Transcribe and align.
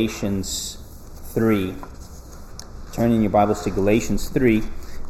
Galatians 0.00 0.78
3. 1.34 1.74
Turn 2.94 3.12
in 3.12 3.20
your 3.20 3.30
Bibles 3.30 3.62
to 3.64 3.70
Galatians 3.70 4.30
3, 4.30 4.62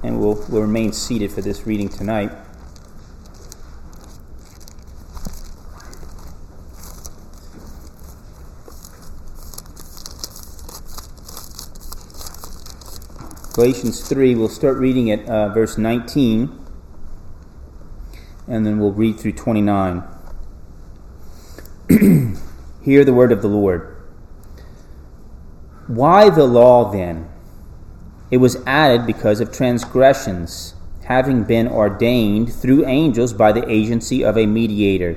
and 0.02 0.18
we'll, 0.18 0.44
we'll 0.48 0.62
remain 0.62 0.92
seated 0.92 1.30
for 1.30 1.42
this 1.42 1.64
reading 1.64 1.88
tonight. 1.88 2.32
Galatians 13.52 14.08
3, 14.08 14.34
we'll 14.34 14.48
start 14.48 14.76
reading 14.78 15.12
at 15.12 15.24
uh, 15.28 15.50
verse 15.50 15.78
19, 15.78 16.66
and 18.48 18.66
then 18.66 18.80
we'll 18.80 18.90
read 18.90 19.20
through 19.20 19.34
29. 19.34 20.02
Hear 22.82 23.04
the 23.04 23.14
word 23.14 23.30
of 23.30 23.40
the 23.40 23.48
Lord. 23.48 23.99
Why 25.90 26.30
the 26.30 26.46
law 26.46 26.92
then? 26.92 27.28
It 28.30 28.36
was 28.36 28.62
added 28.64 29.06
because 29.06 29.40
of 29.40 29.50
transgressions, 29.50 30.74
having 31.06 31.42
been 31.42 31.66
ordained 31.66 32.54
through 32.54 32.86
angels 32.86 33.32
by 33.32 33.50
the 33.50 33.68
agency 33.68 34.24
of 34.24 34.38
a 34.38 34.46
mediator, 34.46 35.16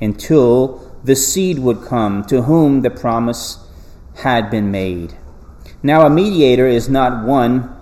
until 0.00 0.96
the 1.02 1.16
seed 1.16 1.58
would 1.58 1.82
come 1.82 2.24
to 2.26 2.42
whom 2.42 2.82
the 2.82 2.90
promise 2.90 3.66
had 4.18 4.48
been 4.48 4.70
made. 4.70 5.14
Now, 5.82 6.06
a 6.06 6.10
mediator 6.10 6.68
is 6.68 6.88
not 6.88 7.26
one 7.26 7.74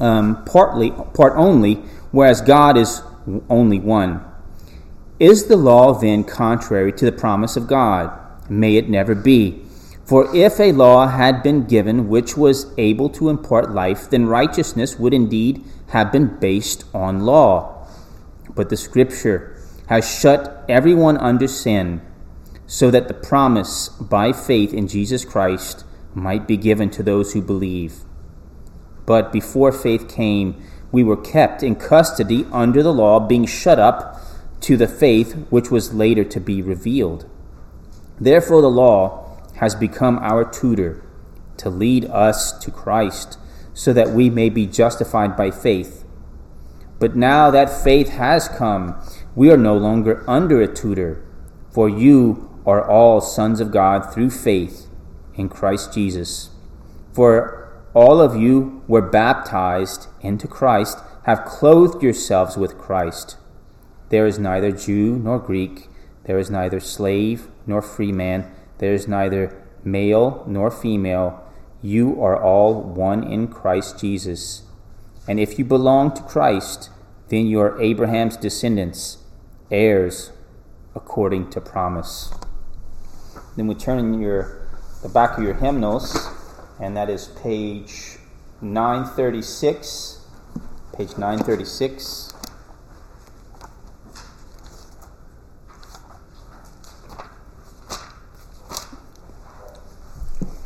um, 0.00 0.44
partly, 0.44 0.90
part 0.90 1.34
only, 1.36 1.74
whereas 2.10 2.40
God 2.40 2.76
is 2.76 3.02
only 3.48 3.78
one. 3.78 4.20
Is 5.20 5.46
the 5.46 5.56
law 5.56 5.94
then 5.94 6.24
contrary 6.24 6.90
to 6.94 7.04
the 7.04 7.12
promise 7.12 7.56
of 7.56 7.68
God? 7.68 8.10
May 8.50 8.74
it 8.74 8.88
never 8.88 9.14
be. 9.14 9.62
For 10.04 10.34
if 10.34 10.58
a 10.58 10.72
law 10.72 11.06
had 11.06 11.42
been 11.42 11.64
given 11.64 12.08
which 12.08 12.36
was 12.36 12.72
able 12.76 13.08
to 13.10 13.28
impart 13.28 13.70
life, 13.70 14.10
then 14.10 14.26
righteousness 14.26 14.98
would 14.98 15.14
indeed 15.14 15.64
have 15.88 16.10
been 16.10 16.38
based 16.38 16.84
on 16.92 17.20
law. 17.20 17.86
But 18.54 18.68
the 18.68 18.76
Scripture 18.76 19.56
has 19.86 20.08
shut 20.08 20.64
everyone 20.68 21.16
under 21.18 21.46
sin, 21.46 22.02
so 22.66 22.90
that 22.90 23.08
the 23.08 23.14
promise 23.14 23.88
by 23.88 24.32
faith 24.32 24.72
in 24.72 24.88
Jesus 24.88 25.24
Christ 25.24 25.84
might 26.14 26.48
be 26.48 26.56
given 26.56 26.90
to 26.90 27.02
those 27.02 27.32
who 27.32 27.42
believe. 27.42 28.00
But 29.06 29.32
before 29.32 29.72
faith 29.72 30.08
came, 30.08 30.62
we 30.90 31.02
were 31.02 31.16
kept 31.16 31.62
in 31.62 31.76
custody 31.76 32.46
under 32.52 32.82
the 32.82 32.92
law, 32.92 33.20
being 33.20 33.46
shut 33.46 33.78
up 33.78 34.20
to 34.62 34.76
the 34.76 34.88
faith 34.88 35.34
which 35.50 35.70
was 35.70 35.94
later 35.94 36.24
to 36.24 36.40
be 36.40 36.62
revealed. 36.62 37.28
Therefore, 38.20 38.60
the 38.60 38.70
law 38.70 39.21
has 39.62 39.76
become 39.76 40.18
our 40.18 40.44
tutor 40.44 41.00
to 41.56 41.70
lead 41.70 42.04
us 42.06 42.52
to 42.58 42.68
Christ, 42.68 43.38
so 43.72 43.92
that 43.92 44.10
we 44.10 44.28
may 44.28 44.48
be 44.50 44.66
justified 44.66 45.36
by 45.36 45.52
faith. 45.52 46.04
But 46.98 47.14
now 47.14 47.48
that 47.52 47.84
faith 47.84 48.08
has 48.08 48.48
come, 48.48 49.00
we 49.36 49.52
are 49.52 49.56
no 49.56 49.76
longer 49.76 50.28
under 50.28 50.60
a 50.60 50.74
tutor, 50.74 51.24
for 51.70 51.88
you 51.88 52.50
are 52.66 52.84
all 52.84 53.20
sons 53.20 53.60
of 53.60 53.70
God 53.70 54.12
through 54.12 54.30
faith 54.30 54.88
in 55.36 55.48
Christ 55.48 55.94
Jesus. 55.94 56.50
For 57.12 57.84
all 57.94 58.20
of 58.20 58.34
you 58.34 58.82
were 58.88 59.00
baptized 59.00 60.08
into 60.22 60.48
Christ, 60.48 60.98
have 61.22 61.44
clothed 61.44 62.02
yourselves 62.02 62.56
with 62.56 62.78
Christ. 62.78 63.36
There 64.08 64.26
is 64.26 64.40
neither 64.40 64.72
Jew 64.72 65.20
nor 65.20 65.38
Greek, 65.38 65.88
there 66.24 66.40
is 66.40 66.50
neither 66.50 66.80
slave 66.80 67.46
nor 67.64 67.80
free 67.80 68.10
man 68.10 68.52
there 68.78 68.92
is 68.92 69.08
neither 69.08 69.62
male 69.84 70.44
nor 70.46 70.70
female. 70.70 71.42
You 71.80 72.22
are 72.22 72.40
all 72.40 72.80
one 72.80 73.24
in 73.24 73.48
Christ 73.48 73.98
Jesus. 73.98 74.62
And 75.28 75.38
if 75.38 75.58
you 75.58 75.64
belong 75.64 76.14
to 76.14 76.22
Christ, 76.22 76.90
then 77.28 77.46
you 77.46 77.60
are 77.60 77.80
Abraham's 77.80 78.36
descendants, 78.36 79.18
heirs 79.70 80.32
according 80.94 81.50
to 81.50 81.60
promise. 81.60 82.32
Then 83.56 83.66
we 83.66 83.74
turn 83.74 83.98
in 83.98 84.20
your 84.20 84.68
the 85.02 85.08
back 85.08 85.36
of 85.36 85.42
your 85.42 85.54
hymnals, 85.54 86.28
and 86.80 86.96
that 86.96 87.10
is 87.10 87.28
page 87.42 88.18
936. 88.60 90.20
Page 90.96 91.16
936. 91.18 92.31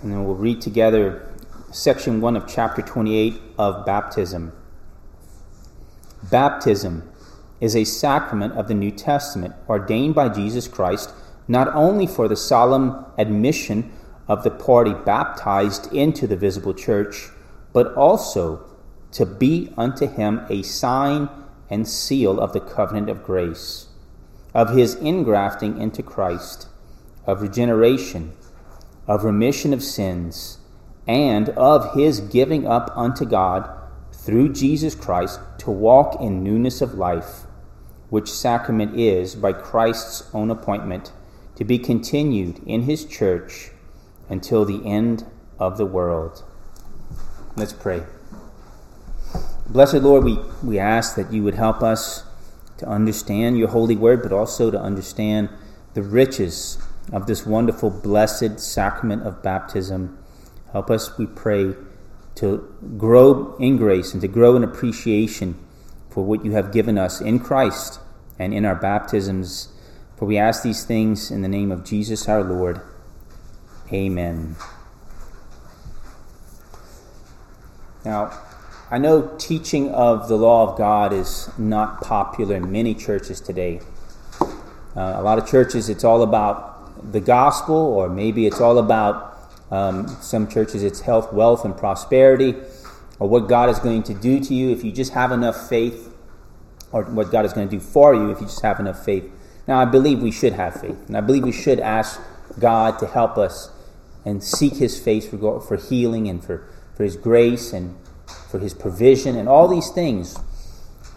And 0.06 0.15
then 0.15 0.25
we'll 0.25 0.37
read 0.37 0.61
together 0.61 1.34
section 1.72 2.21
1 2.21 2.37
of 2.37 2.47
chapter 2.47 2.81
28 2.81 3.43
of 3.59 3.84
baptism. 3.84 4.53
Baptism 6.31 7.11
is 7.61 7.75
a 7.75 7.83
sacrament 7.83 8.53
of 8.53 8.69
the 8.69 8.75
New 8.75 8.93
Testament 8.93 9.56
ordained 9.69 10.15
by 10.15 10.28
Jesus 10.28 10.69
Christ 10.69 11.12
not 11.49 11.66
only 11.75 12.06
for 12.06 12.28
the 12.28 12.37
solemn 12.37 13.05
admission 13.19 13.93
of 14.28 14.45
the 14.45 14.50
party 14.53 14.95
baptized 14.95 15.93
into 15.93 16.28
the 16.28 16.37
visible 16.37 16.72
church, 16.72 17.31
but 17.72 17.93
also 17.95 18.65
to 19.11 19.27
be 19.27 19.72
unto 19.77 20.06
him 20.06 20.47
a 20.49 20.62
sign 20.62 21.28
and 21.69 21.89
seal 21.89 22.39
of 22.39 22.53
the 22.53 22.61
covenant 22.61 23.11
of 23.11 23.25
grace, 23.25 23.89
of 24.55 24.71
his 24.71 24.95
ingrafting 24.95 25.81
into 25.81 26.00
Christ, 26.00 26.69
of 27.27 27.43
regeneration 27.43 28.33
of 29.06 29.25
remission 29.25 29.72
of 29.72 29.83
sins, 29.83 30.59
and 31.06 31.50
of 31.50 31.94
his 31.94 32.21
giving 32.21 32.67
up 32.67 32.91
unto 32.97 33.25
God 33.25 33.71
through 34.12 34.53
Jesus 34.53 34.94
Christ 34.94 35.41
to 35.59 35.71
walk 35.71 36.21
in 36.21 36.43
newness 36.43 36.81
of 36.81 36.94
life, 36.94 37.43
which 38.11 38.31
sacrament 38.31 38.99
is, 38.99 39.37
by 39.37 39.53
Christ's 39.53 40.28
own 40.34 40.50
appointment, 40.50 41.12
to 41.55 41.65
be 41.65 41.78
continued 41.78 42.61
in 42.66 42.83
his 42.83 43.05
church 43.05 43.71
until 44.28 44.65
the 44.65 44.84
end 44.84 45.25
of 45.59 45.78
the 45.78 45.87
world. 45.87 46.45
Let's 47.56 47.72
pray. 47.72 48.03
Blessed 49.69 49.95
Lord, 49.95 50.25
we, 50.25 50.39
we 50.62 50.78
ask 50.78 51.16
that 51.16 51.33
you 51.33 51.43
would 51.43 51.55
help 51.55 51.83
us 51.83 52.25
to 52.78 52.87
understand 52.87 53.59
your 53.59 53.69
holy 53.69 53.97
word, 53.97 54.22
but 54.22 54.33
also 54.33 54.71
to 54.71 54.81
understand 54.81 55.49
the 55.95 56.03
riches 56.03 56.78
of 57.12 57.27
this 57.27 57.47
wonderful, 57.47 57.91
blessed 57.91 58.59
sacrament 58.59 59.22
of 59.27 59.43
baptism. 59.43 60.19
Help 60.72 60.91
us, 60.91 61.17
we 61.19 61.27
pray, 61.27 61.75
to 62.37 62.72
grow 62.99 63.56
in 63.56 63.77
grace 63.77 64.12
and 64.12 64.21
to 64.21 64.28
grow 64.28 64.56
in 64.56 64.65
appreciation 64.65 65.59
for 66.11 66.25
what 66.25 66.45
you 66.45 66.53
have 66.53 66.72
given 66.72 66.99
us 66.99 67.21
in 67.21 67.39
Christ 67.39 68.00
and 68.39 68.53
in 68.53 68.65
our 68.65 68.75
baptisms. 68.75 69.69
For 70.16 70.27
we 70.27 70.39
ask 70.39 70.62
these 70.62 70.84
things 70.84 71.31
in 71.31 71.43
the 71.43 71.49
name 71.49 71.71
of 71.71 71.84
Jesus 71.84 72.28
our 72.28 72.43
Lord. 72.43 72.81
Amen. 73.93 74.56
Now, 78.05 78.39
I 78.91 78.99
know 78.99 79.34
teaching 79.39 79.91
of 79.91 80.28
the 80.28 80.37
law 80.37 80.71
of 80.71 80.78
God 80.78 81.12
is 81.12 81.50
not 81.59 82.00
popular 82.00 82.56
in 82.56 82.71
many 82.71 82.95
churches 82.95 83.41
today. 83.41 83.81
Uh, 84.41 85.15
a 85.16 85.22
lot 85.22 85.39
of 85.39 85.47
churches, 85.49 85.89
it's 85.89 86.05
all 86.05 86.22
about 86.22 86.76
the 87.03 87.21
gospel, 87.21 87.77
or 87.77 88.09
maybe 88.09 88.47
it's 88.47 88.61
all 88.61 88.79
about 88.79 89.37
um, 89.71 90.09
some 90.21 90.49
churches, 90.49 90.83
it's 90.83 91.01
health, 91.01 91.33
wealth, 91.33 91.65
and 91.65 91.77
prosperity, 91.77 92.55
or 93.19 93.29
what 93.29 93.49
God 93.49 93.69
is 93.69 93.79
going 93.79 94.03
to 94.05 94.15
do 94.15 94.41
to 94.41 94.55
you 94.55 94.71
if 94.71 94.84
you 94.84 94.93
just 94.93 95.12
have 95.12 95.33
enough 95.33 95.69
faith, 95.69 96.12
or 96.93 97.05
what 97.05 97.31
God 97.31 97.45
is 97.45 97.53
going 97.53 97.69
to 97.69 97.77
do 97.77 97.81
for 97.81 98.15
you 98.15 98.31
if 98.31 98.41
you 98.41 98.47
just 98.47 98.62
have 98.62 98.79
enough 98.79 99.05
faith. 99.05 99.31
Now, 99.67 99.81
I 99.81 99.84
believe 99.84 100.21
we 100.21 100.31
should 100.31 100.53
have 100.53 100.81
faith, 100.81 100.97
and 101.09 101.17
I 101.17 101.21
believe 101.21 101.43
we 101.43 101.53
should 101.53 101.81
ask 101.81 102.21
God 102.59 102.99
to 103.01 103.07
help 103.07 103.37
us 103.37 103.71
and 104.25 104.43
seek 104.43 104.75
His 104.75 104.99
face 104.99 105.28
for, 105.28 105.61
for 105.61 105.77
healing 105.77 106.28
and 106.28 106.45
for, 106.45 106.69
for 106.95 107.04
His 107.04 107.16
grace 107.16 107.72
and 107.72 107.97
for 108.51 108.59
His 108.59 108.75
provision 108.75 109.37
and 109.37 109.48
all 109.48 109.69
these 109.69 109.91
things. 109.91 110.39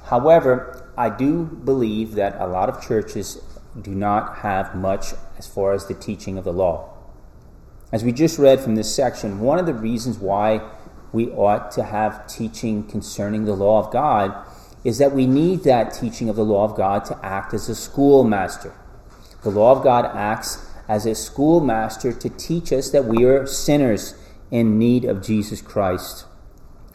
However, 0.05 0.89
I 0.97 1.09
do 1.09 1.45
believe 1.45 2.13
that 2.13 2.35
a 2.39 2.47
lot 2.47 2.67
of 2.69 2.85
churches 2.85 3.41
do 3.79 3.91
not 3.91 4.39
have 4.39 4.75
much 4.75 5.13
as 5.39 5.47
far 5.47 5.71
as 5.73 5.87
the 5.87 5.95
teaching 5.95 6.37
of 6.37 6.43
the 6.43 6.53
law. 6.53 6.93
As 7.91 8.03
we 8.03 8.11
just 8.11 8.37
read 8.37 8.59
from 8.59 8.75
this 8.75 8.93
section, 8.93 9.39
one 9.39 9.57
of 9.57 9.65
the 9.65 9.73
reasons 9.73 10.19
why 10.19 10.61
we 11.11 11.31
ought 11.31 11.71
to 11.71 11.83
have 11.83 12.27
teaching 12.27 12.83
concerning 12.83 13.45
the 13.45 13.55
law 13.55 13.83
of 13.83 13.91
God 13.91 14.45
is 14.83 14.99
that 14.99 15.13
we 15.13 15.25
need 15.25 15.63
that 15.63 15.93
teaching 15.93 16.29
of 16.29 16.35
the 16.35 16.45
law 16.45 16.65
of 16.65 16.77
God 16.77 17.03
to 17.05 17.25
act 17.25 17.53
as 17.53 17.67
a 17.67 17.75
schoolmaster. 17.75 18.73
The 19.41 19.49
law 19.49 19.71
of 19.71 19.83
God 19.83 20.05
acts 20.05 20.69
as 20.87 21.05
a 21.05 21.15
schoolmaster 21.15 22.13
to 22.13 22.29
teach 22.29 22.71
us 22.71 22.91
that 22.91 23.05
we 23.05 23.23
are 23.23 23.47
sinners 23.47 24.13
in 24.51 24.77
need 24.77 25.05
of 25.05 25.23
Jesus 25.23 25.61
Christ. 25.61 26.25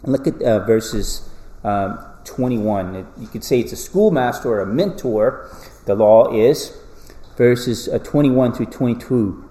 Look 0.04 0.26
at 0.26 0.42
uh, 0.42 0.64
verses 0.64 1.28
uh, 1.64 1.96
21. 2.24 3.06
You 3.18 3.26
could 3.26 3.44
say 3.44 3.60
it's 3.60 3.72
a 3.72 3.76
schoolmaster 3.76 4.48
or 4.48 4.60
a 4.60 4.66
mentor 4.66 5.50
the 5.86 5.94
law 5.94 6.32
is, 6.32 6.76
verses 7.36 7.88
uh, 7.88 7.98
21 7.98 8.52
through 8.52 8.66
22. 8.66 9.48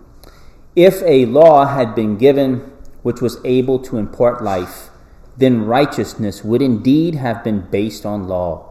If 0.75 1.01
a 1.03 1.25
law 1.25 1.65
had 1.65 1.93
been 1.95 2.17
given 2.17 2.71
which 3.03 3.21
was 3.21 3.37
able 3.43 3.79
to 3.79 3.97
impart 3.97 4.43
life, 4.43 4.89
then 5.37 5.65
righteousness 5.65 6.43
would 6.43 6.61
indeed 6.61 7.15
have 7.15 7.43
been 7.43 7.61
based 7.69 8.05
on 8.05 8.27
law. 8.27 8.69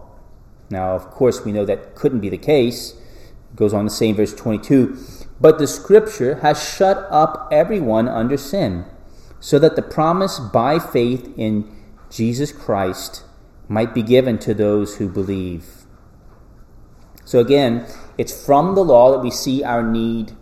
Now, 0.71 0.95
of 0.95 1.11
course, 1.11 1.45
we 1.45 1.53
know 1.53 1.65
that 1.67 1.95
couldn't 1.95 2.21
be 2.21 2.31
the 2.31 2.39
case. 2.39 2.93
It 3.53 3.57
goes 3.57 3.75
on 3.75 3.85
to 3.85 3.91
say 3.91 4.09
in 4.09 4.17
verse 4.17 4.35
22 4.35 4.97
But 5.41 5.59
the 5.59 5.67
scripture 5.67 6.37
has 6.37 6.63
shut 6.63 7.07
up 7.11 7.49
everyone 7.53 8.09
under 8.09 8.37
sin, 8.37 8.87
so 9.39 9.59
that 9.59 9.77
the 9.77 9.83
promise 9.83 10.39
by 10.39 10.79
faith 10.79 11.29
in 11.37 11.71
Jesus 12.11 12.53
Christ 12.53 13.25
might 13.69 13.95
be 13.95 14.03
given 14.03 14.39
to 14.39 14.55
those 14.55 14.97
who 14.97 15.09
believe. 15.09 15.85
So 17.25 17.39
again, 17.39 17.87
it's 18.19 18.45
from 18.45 18.75
the 18.75 18.85
law 18.85 19.13
that 19.13 19.21
we 19.21 19.31
see 19.31 19.65
our 19.65 19.83
need 19.83 20.33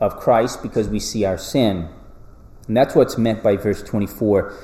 of 0.00 0.16
Christ 0.16 0.62
because 0.62 0.88
we 0.88 1.00
see 1.00 1.24
our 1.24 1.38
sin. 1.38 1.88
And 2.66 2.76
that's 2.76 2.94
what's 2.94 3.18
meant 3.18 3.42
by 3.42 3.56
verse 3.56 3.82
24. 3.82 4.54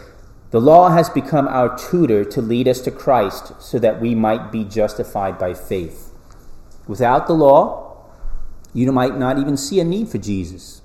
The 0.51 0.61
law 0.61 0.91
has 0.91 1.09
become 1.09 1.49
our 1.49 1.77
tutor 1.79 2.25
to 2.27 2.43
lead 2.43 2.69
us 2.69 2.81
to 2.83 2.91
Christ 2.91 3.53
so 3.61 3.79
that 3.79 4.01
we 4.01 4.15
might 4.15 4.53
be 4.53 4.65
justified 4.65 5.39
by 5.39 5.55
faith. 5.55 6.13
Without 6.87 7.27
the 7.27 7.33
law, 7.33 8.05
you 8.75 8.91
might 8.93 9.17
not 9.17 9.39
even 9.39 9.57
see 9.57 9.81
a 9.81 9.85
need 9.85 10.09
for 10.09 10.19
Jesus. 10.19 10.83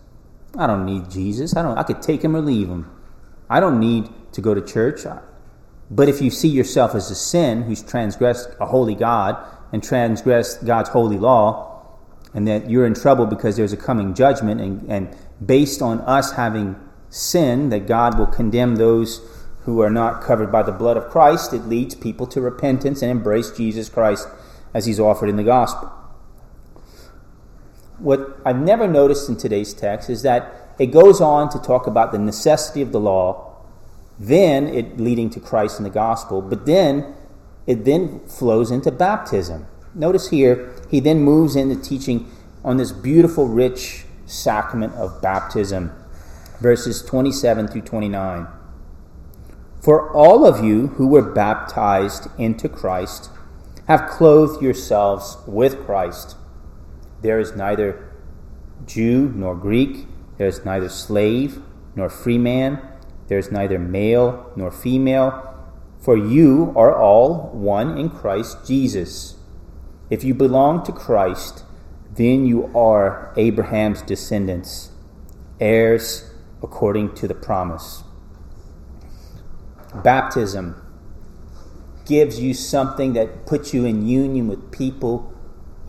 I 0.58 0.68
don't 0.68 0.86
need 0.86 1.10
Jesus. 1.10 1.56
I 1.56 1.64
don't 1.64 1.78
I 1.78 1.84
could 1.84 2.02
take 2.02 2.24
him 2.24 2.36
or 2.36 2.42
leave 2.42 2.70
him. 2.70 2.90
I 3.50 3.60
don't 3.60 3.80
need 3.80 4.10
to 4.34 4.42
go 4.42 4.54
to 4.54 4.62
church. 4.62 5.02
But 5.90 6.10
if 6.10 6.22
you 6.22 6.30
see 6.30 6.50
yourself 6.50 6.96
as 6.96 7.10
a 7.12 7.16
sin 7.16 7.64
who's 7.64 7.82
transgressed 7.82 8.50
a 8.60 8.66
holy 8.66 8.96
God 8.96 9.38
and 9.72 9.84
transgress 9.84 10.56
God's 10.58 10.90
holy 10.90 11.18
law, 11.18 11.86
and 12.34 12.48
that 12.48 12.70
you're 12.70 12.86
in 12.86 12.94
trouble 12.94 13.26
because 13.26 13.58
there's 13.58 13.74
a 13.74 13.78
coming 13.78 14.14
judgment, 14.14 14.62
and, 14.62 14.90
and 14.90 15.16
based 15.46 15.82
on 15.82 16.00
us 16.02 16.34
having 16.34 16.76
sin, 17.10 17.70
that 17.70 17.88
God 17.88 18.18
will 18.18 18.28
condemn 18.28 18.76
those 18.76 19.22
who 19.68 19.82
are 19.82 19.90
not 19.90 20.22
covered 20.22 20.50
by 20.50 20.64
the 20.64 20.72
blood 20.72 20.96
of 20.96 21.10
Christ, 21.10 21.52
it 21.52 21.64
leads 21.64 21.94
people 21.94 22.26
to 22.28 22.40
repentance 22.40 23.02
and 23.02 23.12
embrace 23.12 23.52
Jesus 23.52 23.90
Christ 23.90 24.26
as 24.74 24.86
he's 24.86 24.98
offered 24.98 25.28
in 25.28 25.36
the 25.36 25.44
gospel. 25.44 25.92
What 27.98 28.40
I've 28.46 28.62
never 28.62 28.88
noticed 28.88 29.28
in 29.28 29.36
today's 29.36 29.74
text 29.74 30.10
is 30.10 30.22
that 30.22 30.74
it 30.80 30.88
goes 30.88 31.20
on 31.20 31.50
to 31.50 31.60
talk 31.60 31.86
about 31.86 32.14
the 32.14 32.18
necessity 32.18 32.82
of 32.82 32.94
the 32.94 33.00
law, 33.00 33.58
then 34.18 34.68
it 34.68 35.00
leading 35.00 35.30
to 35.32 35.40
Christ 35.42 35.80
in 35.80 35.84
the 35.84 35.90
gospel, 35.90 36.42
but 36.42 36.66
then 36.66 37.14
it 37.68 37.84
then 37.86 38.22
flows 38.28 38.72
into 38.72 38.92
baptism. 38.92 39.68
Notice 39.94 40.30
here, 40.30 40.74
he 40.90 41.00
then 41.00 41.22
moves 41.22 41.56
into 41.56 41.76
teaching 41.76 42.32
on 42.64 42.78
this 42.78 42.92
beautiful, 42.92 43.48
rich 43.48 44.06
sacrament 44.26 44.94
of 44.96 45.22
baptism, 45.22 45.92
verses 46.60 47.04
27 47.04 47.68
through 47.68 47.82
29. 47.82 48.48
For 49.82 50.12
all 50.12 50.46
of 50.46 50.64
you 50.64 50.88
who 50.88 51.08
were 51.08 51.22
baptized 51.22 52.28
into 52.38 52.68
Christ 52.68 53.30
have 53.88 54.10
clothed 54.10 54.62
yourselves 54.62 55.38
with 55.46 55.86
Christ. 55.86 56.36
There 57.22 57.40
is 57.40 57.56
neither 57.56 58.12
Jew 58.86 59.32
nor 59.36 59.56
Greek, 59.56 60.08
there 60.38 60.48
is 60.48 60.66
neither 60.66 60.90
slave 60.90 61.62
nor 61.96 62.10
free 62.10 62.38
man, 62.38 62.80
there 63.28 63.38
is 63.38 63.52
neither 63.52 63.80
male 63.80 64.52
nor 64.56 64.72
female, 64.72 65.57
for 66.08 66.16
you 66.16 66.72
are 66.74 66.98
all 66.98 67.50
one 67.52 67.98
in 67.98 68.10
Christ 68.10 68.66
Jesus. 68.66 69.36
If 70.10 70.24
you 70.24 70.34
belong 70.34 70.86
to 70.86 70.94
Christ, 70.94 71.66
then 72.16 72.46
you 72.46 72.72
are 72.74 73.34
Abraham's 73.36 74.02
descendants, 74.04 74.92
heirs 75.60 76.32
according 76.64 77.14
to 77.16 77.28
the 77.28 77.36
promise. 77.36 78.06
Baptism 79.94 80.82
gives 82.06 82.40
you 82.40 82.54
something 82.54 83.12
that 83.12 83.46
puts 83.46 83.74
you 83.74 83.84
in 83.84 84.08
union 84.08 84.48
with 84.48 84.72
people 84.72 85.34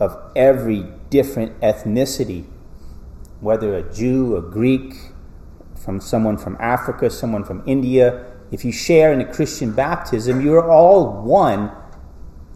of 0.01 0.17
every 0.35 0.83
different 1.09 1.57
ethnicity, 1.61 2.45
whether 3.39 3.73
a 3.73 3.89
Jew, 3.93 4.35
a 4.35 4.41
Greek, 4.41 4.95
from 5.77 6.01
someone 6.01 6.35
from 6.35 6.57
Africa, 6.59 7.09
someone 7.09 7.45
from 7.45 7.63
India. 7.65 8.28
If 8.51 8.65
you 8.65 8.71
share 8.71 9.13
in 9.13 9.21
a 9.21 9.31
Christian 9.31 9.73
baptism, 9.73 10.41
you 10.41 10.53
are 10.55 10.69
all 10.69 11.21
one 11.23 11.71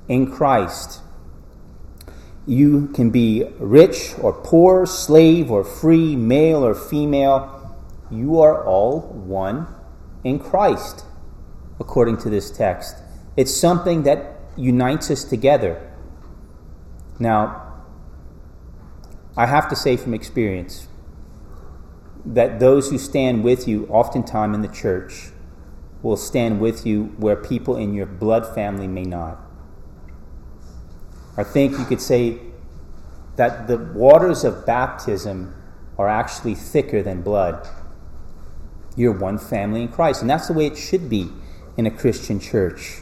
in 0.07 0.31
Christ. 0.31 1.01
You 2.45 2.87
can 2.87 3.09
be 3.09 3.45
rich 3.59 4.13
or 4.19 4.33
poor, 4.33 4.85
slave 4.85 5.49
or 5.49 5.63
free, 5.63 6.15
male 6.15 6.65
or 6.65 6.73
female. 6.73 7.77
You 8.11 8.41
are 8.41 8.65
all 8.65 9.01
one 9.01 9.67
in 10.23 10.39
Christ, 10.39 11.05
according 11.79 12.17
to 12.17 12.29
this 12.29 12.51
text. 12.51 12.97
It's 13.37 13.55
something 13.55 14.03
that 14.03 14.39
unites 14.57 15.09
us 15.09 15.23
together. 15.23 15.89
Now, 17.19 17.83
I 19.37 19.45
have 19.45 19.69
to 19.69 19.75
say 19.75 19.97
from 19.97 20.13
experience 20.13 20.87
that 22.25 22.59
those 22.59 22.89
who 22.89 22.97
stand 22.97 23.43
with 23.43 23.67
you, 23.67 23.87
oftentimes 23.87 24.55
in 24.55 24.61
the 24.61 24.67
church, 24.67 25.32
will 26.03 26.17
stand 26.17 26.59
with 26.59 26.85
you 26.85 27.05
where 27.17 27.35
people 27.35 27.77
in 27.77 27.93
your 27.93 28.05
blood 28.05 28.45
family 28.53 28.87
may 28.87 29.03
not. 29.03 29.39
I 31.35 31.43
think 31.43 31.79
you 31.79 31.85
could 31.85 32.01
say 32.01 32.39
that 33.37 33.67
the 33.67 33.77
waters 33.77 34.43
of 34.43 34.65
baptism 34.65 35.55
are 35.97 36.07
actually 36.07 36.53
thicker 36.53 37.01
than 37.01 37.21
blood. 37.21 37.67
You're 38.95 39.17
one 39.17 39.39
family 39.39 39.81
in 39.81 39.87
Christ, 39.87 40.21
and 40.21 40.29
that's 40.29 40.47
the 40.47 40.53
way 40.53 40.67
it 40.67 40.77
should 40.77 41.09
be 41.09 41.31
in 41.77 41.87
a 41.87 41.91
Christian 41.91 42.39
church. 42.39 42.99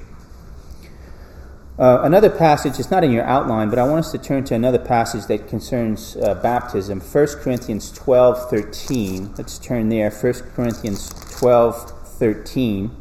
Uh, 1.77 2.01
another 2.03 2.29
passage, 2.29 2.79
it's 2.79 2.91
not 2.91 3.03
in 3.03 3.11
your 3.11 3.23
outline, 3.23 3.69
but 3.69 3.79
I 3.79 3.83
want 3.83 4.05
us 4.05 4.11
to 4.11 4.17
turn 4.17 4.43
to 4.45 4.53
another 4.53 4.77
passage 4.77 5.25
that 5.25 5.47
concerns 5.47 6.15
uh, 6.17 6.35
baptism 6.35 7.01
1 7.01 7.27
Corinthians 7.39 7.91
12 7.91 8.49
13. 8.49 9.33
Let's 9.35 9.57
turn 9.57 9.89
there. 9.89 10.11
1 10.11 10.33
Corinthians 10.53 11.09
12 11.39 12.00
13. 12.21 12.95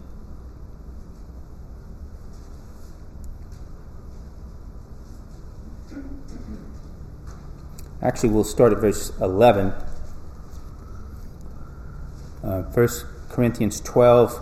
Actually, 8.00 8.30
we'll 8.30 8.44
start 8.44 8.72
at 8.72 8.78
verse 8.78 9.12
11. 9.20 9.74
Uh, 12.42 12.62
1 12.62 12.88
Corinthians 13.28 13.82
12, 13.82 14.40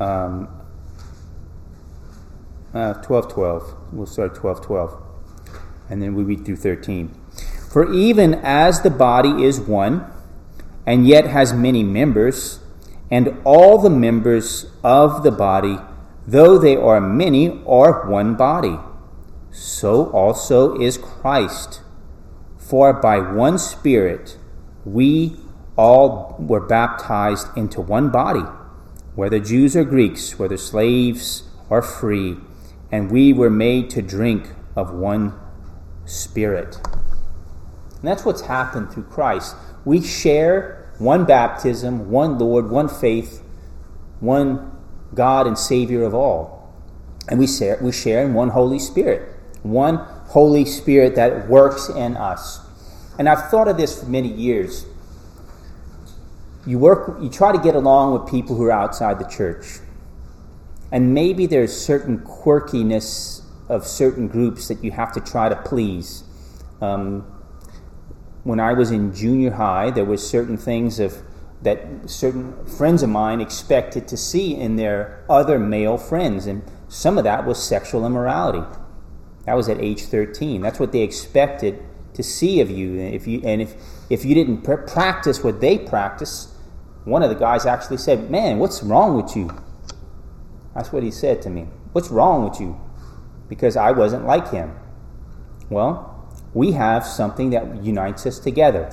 um, 0.00 0.48
uh, 2.72 2.94
12 2.94 3.32
12. 3.34 3.74
We'll 3.92 4.06
start 4.06 4.34
12 4.34 4.64
12. 4.64 5.02
And 5.90 6.00
then 6.00 6.14
we 6.14 6.22
read 6.22 6.46
through 6.46 6.56
13. 6.56 7.14
For 7.70 7.92
even 7.92 8.32
as 8.32 8.80
the 8.80 8.88
body 8.88 9.44
is 9.44 9.60
one, 9.60 10.10
and 10.86 11.06
yet 11.06 11.26
has 11.26 11.52
many 11.52 11.82
members, 11.82 12.61
and 13.12 13.36
all 13.44 13.76
the 13.76 13.90
members 13.90 14.64
of 14.82 15.22
the 15.22 15.30
body, 15.30 15.76
though 16.26 16.56
they 16.56 16.74
are 16.74 16.98
many, 16.98 17.62
are 17.66 18.08
one 18.08 18.34
body, 18.36 18.78
so 19.50 20.06
also 20.12 20.80
is 20.80 20.96
Christ. 20.96 21.82
For 22.56 22.94
by 22.94 23.18
one 23.18 23.58
Spirit 23.58 24.38
we 24.86 25.36
all 25.76 26.36
were 26.38 26.66
baptized 26.66 27.48
into 27.54 27.82
one 27.82 28.08
body, 28.08 28.46
whether 29.14 29.38
Jews 29.38 29.76
or 29.76 29.84
Greeks, 29.84 30.38
whether 30.38 30.56
slaves 30.56 31.42
or 31.68 31.82
free, 31.82 32.38
and 32.90 33.10
we 33.10 33.34
were 33.34 33.50
made 33.50 33.90
to 33.90 34.00
drink 34.00 34.54
of 34.74 34.90
one 34.94 35.38
Spirit. 36.06 36.78
And 36.86 38.08
that's 38.08 38.24
what's 38.24 38.42
happened 38.42 38.90
through 38.90 39.04
Christ. 39.04 39.54
We 39.84 40.00
share 40.00 40.81
one 40.98 41.24
baptism, 41.24 42.10
one 42.10 42.38
Lord, 42.38 42.70
one 42.70 42.88
faith, 42.88 43.42
one 44.20 44.70
God 45.14 45.46
and 45.46 45.58
Savior 45.58 46.04
of 46.04 46.14
all. 46.14 46.72
And 47.28 47.38
we 47.38 47.46
share, 47.46 47.78
we 47.80 47.92
share 47.92 48.24
in 48.24 48.34
one 48.34 48.50
Holy 48.50 48.78
Spirit, 48.78 49.28
one 49.62 49.96
Holy 49.96 50.64
Spirit 50.64 51.14
that 51.16 51.48
works 51.48 51.88
in 51.88 52.16
us. 52.16 52.60
And 53.18 53.28
I've 53.28 53.50
thought 53.50 53.68
of 53.68 53.76
this 53.76 54.00
for 54.00 54.06
many 54.06 54.28
years. 54.28 54.86
You 56.66 56.78
work 56.78 57.18
you 57.20 57.28
try 57.28 57.52
to 57.52 57.58
get 57.58 57.74
along 57.74 58.12
with 58.12 58.30
people 58.30 58.56
who 58.56 58.64
are 58.64 58.72
outside 58.72 59.18
the 59.18 59.24
church. 59.24 59.80
And 60.90 61.14
maybe 61.14 61.46
there's 61.46 61.74
certain 61.74 62.18
quirkiness 62.18 63.42
of 63.68 63.86
certain 63.86 64.28
groups 64.28 64.68
that 64.68 64.84
you 64.84 64.90
have 64.90 65.12
to 65.14 65.20
try 65.20 65.48
to 65.48 65.56
please. 65.56 66.24
Um, 66.80 67.31
when 68.44 68.60
I 68.60 68.72
was 68.72 68.90
in 68.90 69.14
junior 69.14 69.52
high, 69.52 69.90
there 69.90 70.04
was 70.04 70.28
certain 70.28 70.56
things 70.56 70.98
of 70.98 71.22
that 71.62 72.10
certain 72.10 72.66
friends 72.66 73.02
of 73.02 73.08
mine 73.08 73.40
expected 73.40 74.08
to 74.08 74.16
see 74.16 74.54
in 74.54 74.76
their 74.76 75.24
other 75.28 75.58
male 75.58 75.96
friends, 75.96 76.46
and 76.46 76.62
some 76.88 77.18
of 77.18 77.24
that 77.24 77.46
was 77.46 77.62
sexual 77.62 78.04
immorality. 78.04 78.66
That 79.46 79.54
was 79.54 79.68
at 79.68 79.80
age 79.80 80.02
13. 80.02 80.60
That's 80.60 80.80
what 80.80 80.92
they 80.92 81.02
expected 81.02 81.82
to 82.14 82.22
see 82.22 82.60
of 82.60 82.70
you. 82.70 82.98
If 82.98 83.26
you 83.26 83.40
and 83.44 83.62
if 83.62 83.74
if 84.10 84.24
you 84.24 84.34
didn't 84.34 84.62
pr- 84.62 84.74
practice 84.74 85.42
what 85.42 85.60
they 85.60 85.78
practice, 85.78 86.54
one 87.04 87.22
of 87.22 87.30
the 87.30 87.36
guys 87.36 87.64
actually 87.64 87.98
said, 87.98 88.30
"Man, 88.30 88.58
what's 88.58 88.82
wrong 88.82 89.16
with 89.16 89.36
you?" 89.36 89.50
That's 90.74 90.92
what 90.92 91.02
he 91.02 91.10
said 91.10 91.42
to 91.42 91.50
me. 91.50 91.68
What's 91.92 92.10
wrong 92.10 92.44
with 92.44 92.60
you? 92.60 92.80
Because 93.48 93.76
I 93.76 93.92
wasn't 93.92 94.26
like 94.26 94.50
him. 94.50 94.74
Well, 95.68 96.11
we 96.54 96.72
have 96.72 97.06
something 97.06 97.50
that 97.50 97.82
unites 97.82 98.26
us 98.26 98.38
together 98.38 98.92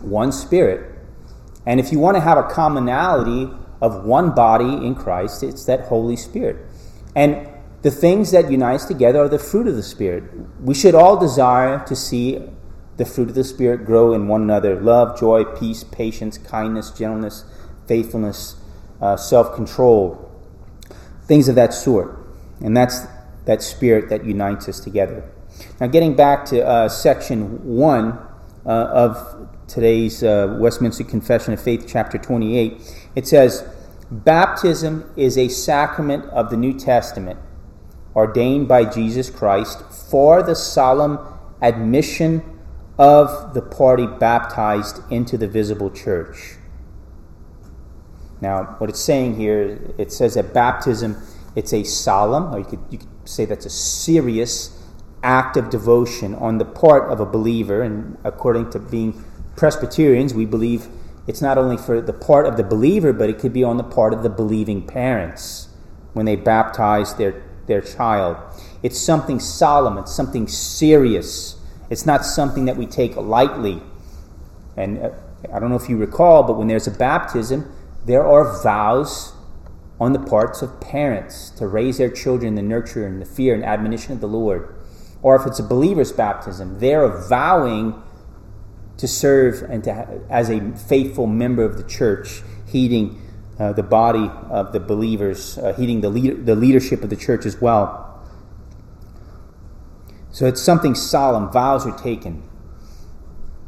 one 0.00 0.32
spirit. 0.32 0.98
And 1.66 1.78
if 1.78 1.92
you 1.92 1.98
want 1.98 2.16
to 2.16 2.20
have 2.20 2.38
a 2.38 2.44
commonality 2.44 3.50
of 3.80 4.04
one 4.04 4.34
body 4.34 4.86
in 4.86 4.94
Christ, 4.94 5.42
it's 5.42 5.64
that 5.66 5.82
Holy 5.82 6.16
Spirit. 6.16 6.56
And 7.14 7.48
the 7.82 7.90
things 7.90 8.30
that 8.32 8.50
unite 8.50 8.76
us 8.76 8.84
together 8.86 9.20
are 9.20 9.28
the 9.28 9.38
fruit 9.38 9.66
of 9.66 9.76
the 9.76 9.82
Spirit. 9.82 10.24
We 10.60 10.74
should 10.74 10.94
all 10.94 11.18
desire 11.18 11.84
to 11.86 11.96
see 11.96 12.42
the 12.96 13.04
fruit 13.04 13.28
of 13.28 13.34
the 13.34 13.44
Spirit 13.44 13.86
grow 13.86 14.12
in 14.12 14.28
one 14.28 14.42
another 14.42 14.80
love, 14.80 15.18
joy, 15.18 15.44
peace, 15.44 15.84
patience, 15.84 16.36
kindness, 16.38 16.90
gentleness, 16.90 17.44
faithfulness, 17.86 18.56
uh, 19.00 19.16
self 19.16 19.54
control, 19.54 20.30
things 21.24 21.48
of 21.48 21.54
that 21.54 21.72
sort. 21.72 22.18
And 22.60 22.76
that's 22.76 23.06
that 23.46 23.62
Spirit 23.62 24.10
that 24.10 24.24
unites 24.24 24.68
us 24.68 24.80
together. 24.80 25.30
Now, 25.80 25.86
getting 25.86 26.14
back 26.14 26.44
to 26.46 26.66
uh, 26.66 26.88
section 26.88 27.64
1 27.64 28.18
uh, 28.66 28.68
of 28.68 29.48
today's 29.66 30.22
uh, 30.22 30.56
Westminster 30.58 31.04
Confession 31.04 31.52
of 31.52 31.62
Faith, 31.62 31.86
chapter 31.88 32.18
28, 32.18 32.80
it 33.16 33.26
says, 33.26 33.66
Baptism 34.10 35.10
is 35.16 35.38
a 35.38 35.48
sacrament 35.48 36.24
of 36.26 36.50
the 36.50 36.56
New 36.56 36.78
Testament 36.78 37.38
ordained 38.16 38.66
by 38.66 38.84
Jesus 38.84 39.30
Christ 39.30 39.82
for 40.10 40.42
the 40.42 40.54
solemn 40.54 41.18
admission 41.62 42.58
of 42.98 43.54
the 43.54 43.62
party 43.62 44.06
baptized 44.06 45.00
into 45.10 45.38
the 45.38 45.46
visible 45.46 45.90
church. 45.90 46.56
Now, 48.40 48.74
what 48.78 48.90
it's 48.90 49.00
saying 49.00 49.36
here, 49.36 49.94
it 49.98 50.12
says 50.12 50.34
that 50.34 50.52
baptism, 50.52 51.16
it's 51.54 51.72
a 51.72 51.84
solemn, 51.84 52.54
or 52.54 52.58
you 52.58 52.64
could, 52.64 52.80
you 52.90 52.98
could 52.98 53.08
say 53.24 53.44
that's 53.44 53.66
a 53.66 53.70
serious 53.70 54.79
act 55.22 55.56
of 55.56 55.70
devotion 55.70 56.34
on 56.34 56.58
the 56.58 56.64
part 56.64 57.10
of 57.10 57.20
a 57.20 57.26
believer. 57.26 57.82
And 57.82 58.16
according 58.24 58.70
to 58.70 58.78
being 58.78 59.24
Presbyterians, 59.56 60.34
we 60.34 60.46
believe 60.46 60.88
it's 61.26 61.42
not 61.42 61.58
only 61.58 61.76
for 61.76 62.00
the 62.00 62.12
part 62.12 62.46
of 62.46 62.56
the 62.56 62.64
believer, 62.64 63.12
but 63.12 63.28
it 63.28 63.38
could 63.38 63.52
be 63.52 63.62
on 63.62 63.76
the 63.76 63.84
part 63.84 64.12
of 64.12 64.22
the 64.22 64.30
believing 64.30 64.86
parents 64.86 65.68
when 66.12 66.26
they 66.26 66.36
baptize 66.36 67.14
their, 67.14 67.42
their 67.66 67.80
child. 67.80 68.36
It's 68.82 68.98
something 68.98 69.38
solemn, 69.38 69.98
it's 69.98 70.12
something 70.12 70.48
serious. 70.48 71.56
It's 71.90 72.06
not 72.06 72.24
something 72.24 72.64
that 72.66 72.76
we 72.76 72.86
take 72.86 73.16
lightly. 73.16 73.82
And 74.76 74.98
uh, 74.98 75.10
I 75.52 75.58
don't 75.58 75.70
know 75.70 75.76
if 75.76 75.88
you 75.88 75.96
recall, 75.96 76.44
but 76.44 76.56
when 76.56 76.68
there's 76.68 76.86
a 76.86 76.92
baptism, 76.92 77.70
there 78.06 78.24
are 78.24 78.62
vows 78.62 79.32
on 80.00 80.12
the 80.12 80.18
parts 80.18 80.62
of 80.62 80.80
parents 80.80 81.50
to 81.50 81.66
raise 81.66 81.98
their 81.98 82.10
children 82.10 82.48
in 82.48 82.54
the 82.54 82.62
nurture 82.62 83.06
and 83.06 83.20
the 83.20 83.26
fear 83.26 83.54
and 83.54 83.64
admonition 83.64 84.12
of 84.12 84.20
the 84.20 84.28
Lord. 84.28 84.74
Or 85.22 85.36
if 85.36 85.46
it's 85.46 85.58
a 85.58 85.62
believer's 85.62 86.12
baptism, 86.12 86.78
they're 86.78 87.08
vowing 87.08 88.02
to 88.96 89.08
serve 89.08 89.62
and 89.62 89.84
to 89.84 90.20
as 90.28 90.50
a 90.50 90.72
faithful 90.72 91.26
member 91.26 91.62
of 91.62 91.76
the 91.76 91.84
church, 91.84 92.42
heeding 92.66 93.20
uh, 93.58 93.72
the 93.72 93.82
body 93.82 94.30
of 94.48 94.72
the 94.72 94.80
believers, 94.80 95.58
uh, 95.58 95.72
heeding 95.74 96.00
the, 96.00 96.10
the 96.10 96.54
leadership 96.54 97.02
of 97.02 97.10
the 97.10 97.16
church 97.16 97.44
as 97.44 97.60
well. 97.60 98.06
So 100.32 100.46
it's 100.46 100.62
something 100.62 100.94
solemn. 100.94 101.50
Vows 101.50 101.86
are 101.86 101.96
taken. 101.98 102.42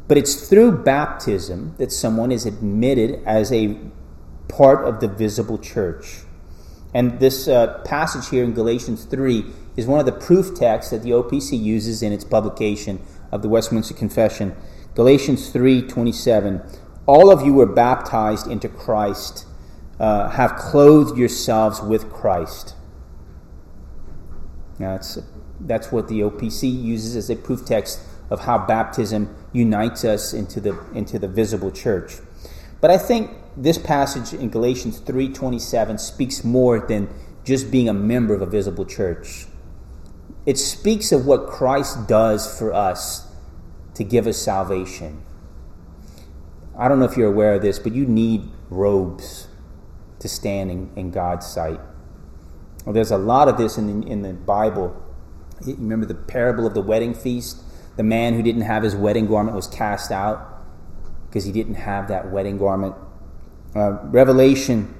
But 0.07 0.17
it's 0.17 0.49
through 0.49 0.83
baptism 0.83 1.75
that 1.77 1.91
someone 1.91 2.31
is 2.31 2.45
admitted 2.45 3.21
as 3.25 3.51
a 3.51 3.77
part 4.47 4.85
of 4.85 4.99
the 4.99 5.07
visible 5.07 5.57
church. 5.57 6.21
And 6.93 7.19
this 7.19 7.47
uh, 7.47 7.81
passage 7.85 8.29
here 8.29 8.43
in 8.43 8.53
Galatians 8.53 9.05
3 9.05 9.45
is 9.75 9.87
one 9.87 9.99
of 9.99 10.05
the 10.05 10.11
proof 10.11 10.55
texts 10.55 10.91
that 10.91 11.03
the 11.03 11.11
OPC 11.11 11.61
uses 11.61 12.03
in 12.03 12.13
its 12.13 12.23
publication 12.23 13.01
of 13.31 13.41
the 13.41 13.49
Westminster 13.49 13.93
Confession. 13.93 14.55
Galatians 14.95 15.51
3:27 15.51 16.61
All 17.05 17.31
of 17.31 17.45
you 17.45 17.53
were 17.53 17.65
baptized 17.65 18.47
into 18.47 18.69
Christ, 18.69 19.45
uh, 19.99 20.29
have 20.29 20.55
clothed 20.55 21.17
yourselves 21.17 21.81
with 21.81 22.11
Christ. 22.11 22.75
Now, 24.79 24.93
that's, 24.93 25.19
that's 25.59 25.91
what 25.91 26.07
the 26.07 26.21
OPC 26.21 26.63
uses 26.83 27.15
as 27.15 27.29
a 27.29 27.35
proof 27.35 27.65
text 27.65 27.99
of 28.29 28.41
how 28.41 28.57
baptism 28.57 29.35
unites 29.51 30.03
us 30.03 30.33
into 30.33 30.59
the, 30.59 30.79
into 30.93 31.19
the 31.19 31.27
visible 31.27 31.71
church. 31.71 32.15
But 32.81 32.91
I 32.91 32.97
think 32.97 33.31
this 33.55 33.77
passage 33.77 34.33
in 34.33 34.49
Galatians 34.49 34.99
3:27 34.99 35.99
speaks 35.99 36.43
more 36.43 36.79
than 36.79 37.07
just 37.43 37.71
being 37.71 37.87
a 37.87 37.93
member 37.93 38.33
of 38.33 38.41
a 38.41 38.45
visible 38.45 38.85
church. 38.85 39.45
It 40.45 40.57
speaks 40.57 41.11
of 41.11 41.25
what 41.25 41.47
Christ 41.47 42.07
does 42.07 42.57
for 42.57 42.73
us 42.73 43.31
to 43.95 44.03
give 44.03 44.27
us 44.27 44.37
salvation. 44.37 45.23
I 46.77 46.87
don't 46.87 46.99
know 46.99 47.05
if 47.05 47.15
you're 47.15 47.31
aware 47.31 47.53
of 47.53 47.61
this, 47.61 47.79
but 47.79 47.93
you 47.93 48.05
need 48.05 48.49
robes 48.69 49.47
to 50.19 50.27
stand 50.27 50.71
in, 50.71 50.89
in 50.95 51.11
God's 51.11 51.45
sight. 51.45 51.79
Well, 52.85 52.93
there's 52.93 53.11
a 53.11 53.17
lot 53.17 53.47
of 53.47 53.57
this 53.57 53.77
in 53.77 54.01
the, 54.01 54.07
in 54.07 54.21
the 54.21 54.33
Bible. 54.33 54.99
You 55.65 55.75
remember 55.75 56.05
the 56.05 56.15
parable 56.15 56.65
of 56.65 56.73
the 56.73 56.81
wedding 56.81 57.13
feast? 57.13 57.63
The 57.95 58.03
man 58.03 58.33
who 58.33 58.41
didn't 58.41 58.63
have 58.63 58.83
his 58.83 58.95
wedding 58.95 59.27
garment 59.27 59.55
was 59.55 59.67
cast 59.67 60.11
out 60.11 60.61
because 61.27 61.45
he 61.45 61.51
didn't 61.51 61.75
have 61.75 62.07
that 62.09 62.31
wedding 62.31 62.57
garment. 62.57 62.95
Uh, 63.75 63.99
Revelation 64.03 64.93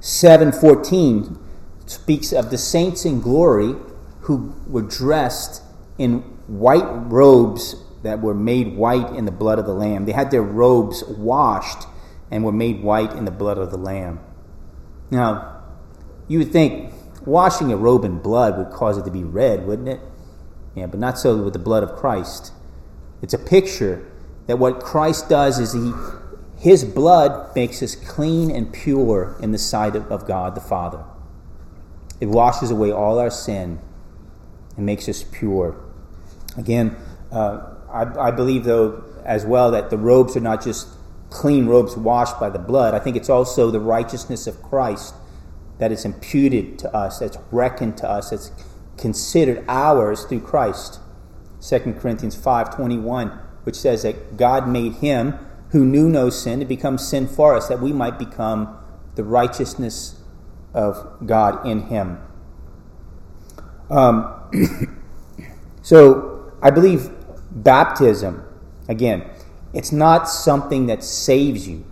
7:14 0.00 1.38
speaks 1.86 2.32
of 2.32 2.50
the 2.50 2.58
saints 2.58 3.04
in 3.04 3.20
glory 3.20 3.74
who 4.30 4.54
were 4.68 4.82
dressed 4.82 5.60
in 5.98 6.20
white 6.46 6.86
robes 7.10 7.74
that 8.04 8.20
were 8.20 8.32
made 8.32 8.76
white 8.76 9.12
in 9.16 9.24
the 9.24 9.32
blood 9.32 9.58
of 9.58 9.66
the 9.66 9.74
lamb. 9.74 10.04
They 10.04 10.12
had 10.12 10.30
their 10.30 10.40
robes 10.40 11.02
washed 11.02 11.88
and 12.30 12.44
were 12.44 12.52
made 12.52 12.80
white 12.80 13.12
in 13.14 13.24
the 13.24 13.32
blood 13.32 13.58
of 13.58 13.72
the 13.72 13.76
lamb. 13.76 14.20
Now, 15.10 15.64
you 16.28 16.38
would 16.38 16.52
think 16.52 16.94
washing 17.26 17.72
a 17.72 17.76
robe 17.76 18.04
in 18.04 18.20
blood 18.20 18.56
would 18.56 18.70
cause 18.70 18.96
it 18.96 19.04
to 19.04 19.10
be 19.10 19.24
red, 19.24 19.66
wouldn't 19.66 19.88
it? 19.88 20.00
Yeah, 20.76 20.86
but 20.86 21.00
not 21.00 21.18
so 21.18 21.36
with 21.42 21.52
the 21.52 21.58
blood 21.58 21.82
of 21.82 21.96
Christ. 21.96 22.52
It's 23.22 23.34
a 23.34 23.38
picture 23.38 24.08
that 24.46 24.60
what 24.60 24.78
Christ 24.78 25.28
does 25.28 25.58
is 25.58 25.72
he 25.72 25.92
his 26.56 26.84
blood 26.84 27.56
makes 27.56 27.82
us 27.82 27.96
clean 27.96 28.52
and 28.52 28.72
pure 28.72 29.36
in 29.40 29.50
the 29.50 29.58
sight 29.58 29.96
of, 29.96 30.12
of 30.12 30.28
God 30.28 30.54
the 30.54 30.60
Father. 30.60 31.02
It 32.20 32.26
washes 32.26 32.70
away 32.70 32.92
all 32.92 33.18
our 33.18 33.30
sin 33.30 33.80
and 34.80 34.86
makes 34.86 35.10
us 35.10 35.22
pure. 35.30 35.76
Again, 36.56 36.96
uh, 37.30 37.74
I, 37.92 38.28
I 38.28 38.30
believe, 38.30 38.64
though, 38.64 39.04
as 39.26 39.44
well, 39.44 39.70
that 39.72 39.90
the 39.90 39.98
robes 39.98 40.38
are 40.38 40.40
not 40.40 40.64
just 40.64 40.88
clean 41.28 41.66
robes 41.66 41.98
washed 41.98 42.40
by 42.40 42.48
the 42.48 42.58
blood. 42.58 42.94
I 42.94 42.98
think 42.98 43.14
it's 43.14 43.28
also 43.28 43.70
the 43.70 43.78
righteousness 43.78 44.46
of 44.46 44.62
Christ 44.62 45.14
that 45.78 45.92
is 45.92 46.06
imputed 46.06 46.78
to 46.78 46.94
us, 46.94 47.18
that's 47.18 47.36
reckoned 47.52 47.98
to 47.98 48.08
us, 48.08 48.30
that's 48.30 48.52
considered 48.96 49.64
ours 49.68 50.24
through 50.24 50.40
Christ. 50.40 50.98
2 51.60 52.00
Corinthians 52.00 52.34
5:21, 52.34 53.38
which 53.64 53.76
says 53.76 54.02
that 54.02 54.38
God 54.38 54.66
made 54.66 54.94
him 54.94 55.34
who 55.72 55.84
knew 55.84 56.08
no 56.08 56.30
sin 56.30 56.58
to 56.60 56.64
become 56.64 56.96
sin 56.96 57.28
for 57.28 57.54
us, 57.54 57.68
that 57.68 57.80
we 57.80 57.92
might 57.92 58.18
become 58.18 58.76
the 59.14 59.24
righteousness 59.24 60.18
of 60.72 61.26
God 61.26 61.64
in 61.66 61.82
him. 61.82 62.18
Um, 63.90 64.32
so 65.82 66.52
I 66.62 66.70
believe 66.70 67.10
baptism, 67.50 68.44
again, 68.88 69.28
it's 69.72 69.92
not 69.92 70.28
something 70.28 70.86
that 70.86 71.04
saves 71.04 71.68
you, 71.68 71.84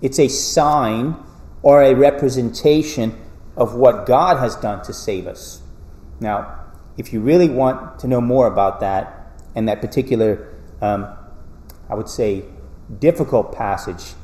it's 0.00 0.18
a 0.18 0.28
sign 0.28 1.16
or 1.62 1.82
a 1.82 1.94
representation 1.94 3.18
of 3.56 3.74
what 3.74 4.06
God 4.06 4.38
has 4.38 4.56
done 4.56 4.82
to 4.84 4.92
save 4.92 5.26
us. 5.26 5.62
Now, 6.20 6.58
if 6.96 7.12
you 7.12 7.20
really 7.20 7.48
want 7.48 7.98
to 8.00 8.08
know 8.08 8.20
more 8.20 8.46
about 8.46 8.80
that 8.80 9.30
and 9.54 9.68
that 9.68 9.80
particular, 9.80 10.52
um, 10.80 11.06
I 11.88 11.94
would 11.94 12.08
say, 12.08 12.44
difficult 12.98 13.52
passage 13.54 14.14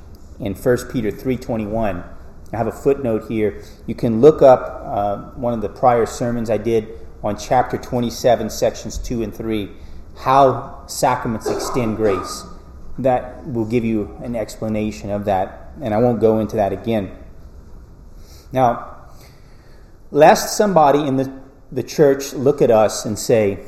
in 0.41 0.55
1 0.55 0.77
Peter 0.91 1.11
3.21, 1.11 2.05
I 2.53 2.57
have 2.57 2.67
a 2.67 2.73
footnote 2.73 3.29
here. 3.29 3.63
You 3.87 3.95
can 3.95 4.21
look 4.21 4.41
up 4.41 4.83
uh, 4.85 5.17
one 5.33 5.53
of 5.53 5.61
the 5.61 5.69
prior 5.69 6.07
sermons 6.07 6.49
I 6.49 6.57
did 6.57 6.89
on 7.23 7.37
chapter 7.37 7.77
27, 7.77 8.49
sections 8.49 8.97
2 8.99 9.23
and 9.23 9.35
3, 9.35 9.71
how 10.19 10.85
sacraments 10.87 11.49
extend 11.49 11.97
grace. 11.97 12.45
That 12.99 13.47
will 13.47 13.67
give 13.67 13.85
you 13.85 14.19
an 14.23 14.35
explanation 14.35 15.11
of 15.11 15.27
that, 15.27 15.73
and 15.81 15.95
I 15.95 15.99
won't 15.99 16.21
go 16.21 16.41
into 16.41 16.57
that 16.57 16.73
again. 16.73 17.17
Now, 18.51 19.09
lest 20.11 20.57
somebody 20.57 21.07
in 21.07 21.17
the, 21.17 21.33
the 21.71 21.83
church 21.83 22.33
look 22.33 22.63
at 22.63 22.71
us 22.71 23.05
and 23.05 23.19
say, 23.19 23.61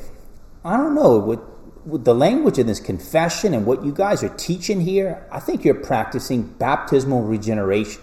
I 0.65 0.75
don't 0.75 0.95
know, 0.95 1.17
what, 1.17 1.87
with 1.87 2.03
the 2.03 2.15
language 2.15 2.57
in 2.57 2.67
this 2.67 2.79
confession 2.79 3.53
and 3.53 3.65
what 3.65 3.85
you 3.85 3.93
guys 3.93 4.23
are 4.23 4.35
teaching 4.35 4.81
here, 4.81 5.25
I 5.31 5.39
think 5.39 5.63
you're 5.63 5.75
practicing 5.75 6.43
baptismal 6.43 7.21
regeneration. 7.23 8.01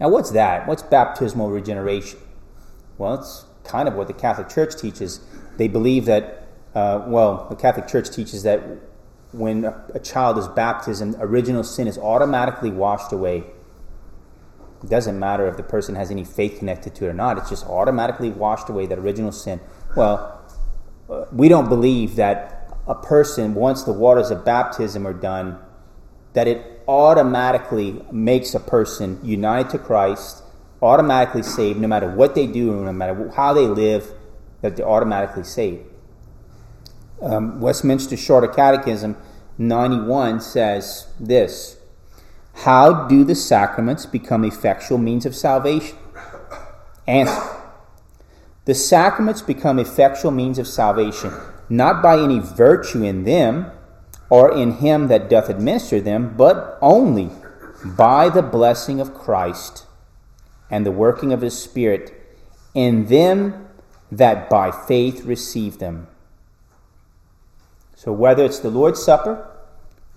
Now, 0.00 0.08
what's 0.08 0.30
that? 0.30 0.66
What's 0.66 0.82
baptismal 0.82 1.50
regeneration? 1.50 2.18
Well, 2.98 3.14
it's 3.14 3.44
kind 3.64 3.88
of 3.88 3.94
what 3.94 4.06
the 4.06 4.12
Catholic 4.12 4.48
Church 4.48 4.76
teaches. 4.76 5.20
They 5.56 5.68
believe 5.68 6.04
that, 6.06 6.46
uh, 6.74 7.04
well, 7.06 7.46
the 7.48 7.56
Catholic 7.56 7.88
Church 7.88 8.10
teaches 8.10 8.42
that 8.42 8.62
when 9.32 9.64
a, 9.64 9.98
child 9.98 10.38
is 10.38 10.48
baptized, 10.48 11.02
original 11.18 11.62
sin 11.62 11.86
is 11.86 11.98
automatically 11.98 12.70
washed 12.70 13.12
away. 13.12 13.44
It 14.82 14.90
doesn't 14.90 15.18
matter 15.18 15.46
if 15.48 15.56
the 15.56 15.62
person 15.62 15.94
has 15.94 16.10
any 16.10 16.24
faith 16.24 16.58
connected 16.58 16.94
to 16.96 17.06
it 17.06 17.08
or 17.08 17.14
not, 17.14 17.38
it's 17.38 17.50
just 17.50 17.66
automatically 17.66 18.30
washed 18.30 18.68
away, 18.68 18.86
that 18.86 18.98
original 18.98 19.32
sin. 19.32 19.60
Well, 19.96 20.42
uh, 21.08 21.24
we 21.32 21.48
don't 21.48 21.68
believe 21.68 22.16
that 22.16 22.76
a 22.86 22.94
person, 22.94 23.54
once 23.54 23.82
the 23.82 23.92
waters 23.92 24.30
of 24.30 24.44
baptism 24.44 25.06
are 25.06 25.12
done, 25.12 25.58
that 26.34 26.46
it 26.46 26.75
automatically 26.88 28.02
makes 28.12 28.54
a 28.54 28.60
person 28.60 29.20
united 29.22 29.70
to 29.70 29.78
Christ, 29.78 30.42
automatically 30.82 31.42
saved, 31.42 31.80
no 31.80 31.88
matter 31.88 32.08
what 32.08 32.34
they 32.34 32.46
do, 32.46 32.84
no 32.84 32.92
matter 32.92 33.30
how 33.36 33.52
they 33.52 33.66
live, 33.66 34.12
that 34.62 34.76
they're 34.76 34.88
automatically 34.88 35.44
saved. 35.44 35.84
Um, 37.20 37.60
Westminster 37.60 38.16
Shorter 38.16 38.48
Catechism 38.48 39.16
91 39.58 40.40
says 40.40 41.08
this 41.18 41.78
How 42.64 43.06
do 43.08 43.24
the 43.24 43.34
sacraments 43.34 44.06
become 44.06 44.44
effectual 44.44 44.98
means 44.98 45.24
of 45.24 45.34
salvation? 45.34 45.96
Answer 47.06 47.62
The 48.64 48.74
sacraments 48.74 49.42
become 49.42 49.78
effectual 49.78 50.30
means 50.30 50.58
of 50.58 50.66
salvation 50.66 51.32
not 51.68 52.02
by 52.02 52.18
any 52.18 52.38
virtue 52.38 53.02
in 53.02 53.24
them 53.24 53.70
or 54.28 54.52
in 54.52 54.72
him 54.72 55.08
that 55.08 55.30
doth 55.30 55.48
administer 55.48 56.00
them, 56.00 56.34
but 56.36 56.78
only 56.80 57.30
by 57.84 58.28
the 58.28 58.42
blessing 58.42 59.00
of 59.00 59.14
Christ 59.14 59.86
and 60.70 60.84
the 60.84 60.90
working 60.90 61.32
of 61.32 61.42
his 61.42 61.58
Spirit 61.58 62.12
in 62.74 63.06
them 63.06 63.68
that 64.10 64.50
by 64.50 64.70
faith 64.70 65.24
receive 65.24 65.78
them. 65.78 66.08
So, 67.94 68.12
whether 68.12 68.44
it's 68.44 68.58
the 68.58 68.70
Lord's 68.70 69.02
Supper 69.02 69.48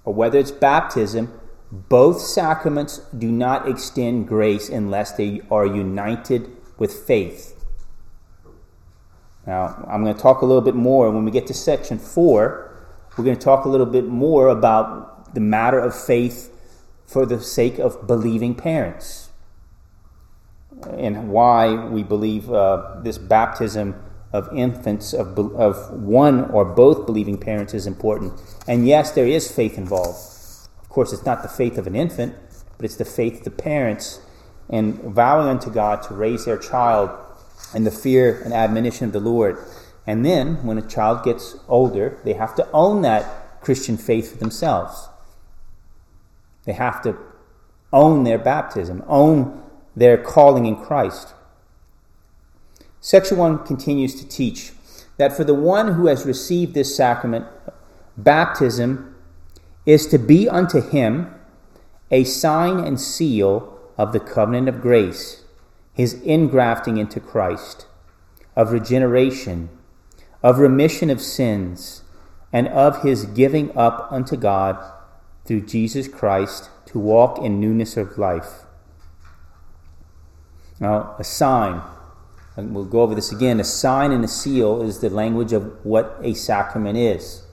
or 0.04 0.14
whether 0.14 0.38
it's 0.38 0.52
baptism, 0.52 1.40
both 1.72 2.20
sacraments 2.20 3.00
do 3.18 3.32
not 3.32 3.70
extend 3.70 4.28
grace 4.28 4.70
unless 4.70 5.14
they 5.14 5.42
are 5.52 5.66
united 5.66 6.50
with 6.78 6.94
faith. 6.94 7.56
Now, 9.46 9.86
I'm 9.88 10.04
going 10.04 10.16
to 10.16 10.22
talk 10.22 10.42
a 10.42 10.46
little 10.46 10.62
bit 10.62 10.76
more 10.76 11.10
when 11.12 11.26
we 11.26 11.32
get 11.32 11.48
to 11.48 11.54
section 11.54 12.00
4. 12.00 12.66
We're 13.20 13.26
going 13.26 13.38
to 13.38 13.44
talk 13.44 13.66
a 13.66 13.70
little 13.70 13.86
bit 13.86 14.06
more 14.06 14.48
about 14.48 15.34
the 15.36 15.42
matter 15.42 15.78
of 15.78 15.94
faith 15.94 16.56
for 17.06 17.26
the 17.26 17.42
sake 17.42 17.78
of 17.78 18.08
believing 18.08 18.56
parents 18.56 19.30
and 20.98 21.30
why 21.30 21.88
we 21.88 22.02
believe 22.02 22.50
uh, 22.50 23.02
this 23.04 23.18
baptism 23.18 24.02
of 24.32 24.48
infants, 24.56 25.12
of, 25.12 25.38
of 25.38 25.92
one 25.92 26.50
or 26.52 26.64
both 26.64 27.06
believing 27.06 27.38
parents, 27.38 27.74
is 27.74 27.86
important. 27.86 28.40
And 28.70 28.88
yes, 28.88 29.12
there 29.12 29.28
is 29.28 29.52
faith 29.52 29.78
involved. 29.78 30.18
Of 30.82 30.88
course, 30.88 31.12
it's 31.12 31.26
not 31.26 31.44
the 31.44 31.50
faith 31.50 31.78
of 31.78 31.88
an 31.88 31.98
infant, 31.98 32.38
but 32.78 32.86
it's 32.86 32.96
the 32.96 33.04
faith 33.04 33.40
of 33.40 33.44
the 33.44 33.52
parents 33.52 34.22
and 34.70 34.98
vowing 35.02 35.50
unto 35.50 35.70
God 35.70 36.04
to 36.04 36.14
raise 36.14 36.46
their 36.46 36.58
child 36.58 37.10
in 37.76 37.84
the 37.84 37.92
fear 37.92 38.42
and 38.44 38.54
admonition 38.54 39.08
of 39.08 39.12
the 39.12 39.20
Lord. 39.20 39.58
And 40.10 40.26
then, 40.26 40.66
when 40.66 40.80
a 40.80 40.88
child 40.88 41.24
gets 41.24 41.56
older, 41.68 42.18
they 42.24 42.34
have 42.34 42.56
to 42.56 42.68
own 42.72 43.04
that 43.04 43.62
Christian 43.62 43.96
faith 43.96 44.32
for 44.32 44.40
themselves. 44.40 45.08
They 46.66 46.74
have 46.74 47.04
to 47.04 47.16
own 47.94 48.24
their 48.24 48.40
baptism, 48.40 49.04
own 49.06 49.62
their 49.96 50.18
calling 50.18 50.66
in 50.66 50.78
Christ. 50.78 51.36
Section 53.00 53.38
1 53.38 53.68
continues 53.68 54.16
to 54.16 54.28
teach 54.28 54.72
that 55.18 55.38
for 55.38 55.44
the 55.44 55.54
one 55.54 55.94
who 55.94 56.08
has 56.08 56.26
received 56.26 56.74
this 56.74 56.98
sacrament, 56.98 57.46
baptism 58.18 59.16
is 59.86 60.08
to 60.08 60.18
be 60.18 60.50
unto 60.50 60.82
him 60.82 61.32
a 62.10 62.24
sign 62.24 62.80
and 62.80 63.00
seal 63.00 63.78
of 63.96 64.14
the 64.14 64.20
covenant 64.20 64.70
of 64.70 64.82
grace, 64.82 65.44
his 65.94 66.16
ingrafting 66.16 66.98
into 66.98 67.20
Christ, 67.20 67.86
of 68.56 68.72
regeneration, 68.72 69.70
of 70.42 70.60
remission 70.60 71.10
of 71.10 71.22
sins, 71.22 72.04
and 72.52 72.68
of 72.70 73.04
his 73.04 73.26
giving 73.26 73.76
up 73.78 74.08
unto 74.12 74.36
God 74.36 74.78
through 75.46 75.62
Jesus 75.62 76.08
Christ 76.08 76.70
to 76.88 77.00
walk 77.00 77.38
in 77.40 77.60
newness 77.60 77.98
of 77.98 78.18
life. 78.18 78.64
Now, 80.80 81.16
a 81.20 81.24
sign 81.24 81.82
and 82.60 82.76
we'll 82.76 82.86
go 82.86 83.02
over 83.02 83.16
this 83.16 83.32
again, 83.32 83.60
a 83.60 83.64
sign 83.64 84.12
and 84.12 84.24
a 84.24 84.28
seal 84.28 84.82
is 84.82 85.00
the 85.00 85.10
language 85.10 85.54
of 85.54 85.86
what 85.86 86.20
a 86.22 86.34
sacrament 86.34 86.98
is. 86.98 87.44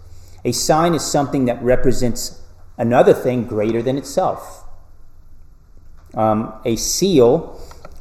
A 0.44 0.50
sign 0.52 0.94
is 0.94 1.04
something 1.04 1.44
that 1.44 1.62
represents 1.62 2.42
another 2.76 3.14
thing 3.14 3.46
greater 3.46 3.82
than 3.82 3.96
itself. 3.96 4.64
Um, 6.14 6.52
a 6.64 6.76
seal 6.76 7.60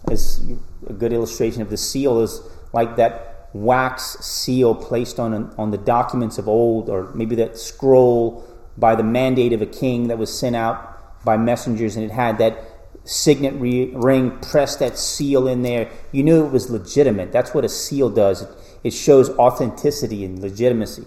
is 0.09 0.43
a 0.87 0.93
good 0.93 1.13
illustration 1.13 1.61
of 1.61 1.69
the 1.69 1.77
seal 1.77 2.21
is 2.21 2.41
like 2.73 2.95
that 2.95 3.34
wax 3.55 4.17
seal 4.19 4.75
placed 4.75 5.17
on, 5.17 5.53
on 5.57 5.71
the 5.71 5.77
documents 5.77 6.37
of 6.37 6.47
old, 6.47 6.89
or 6.89 7.13
maybe 7.13 7.35
that 7.35 7.57
scroll 7.57 8.45
by 8.77 8.95
the 8.95 9.03
mandate 9.03 9.53
of 9.53 9.61
a 9.61 9.65
king 9.65 10.09
that 10.09 10.17
was 10.17 10.37
sent 10.37 10.57
out 10.57 11.23
by 11.23 11.37
messengers, 11.37 11.95
and 11.95 12.03
it 12.03 12.11
had 12.11 12.37
that 12.37 12.57
signet 13.05 13.53
ring, 13.53 14.37
pressed 14.39 14.79
that 14.79 14.97
seal 14.97 15.47
in 15.47 15.61
there. 15.61 15.89
You 16.11 16.23
knew 16.23 16.45
it 16.45 16.51
was 16.51 16.69
legitimate. 16.69 17.31
That's 17.31 17.53
what 17.53 17.63
a 17.63 17.69
seal 17.69 18.09
does. 18.09 18.45
It 18.83 18.91
shows 18.91 19.29
authenticity 19.37 20.25
and 20.25 20.39
legitimacy. 20.39 21.05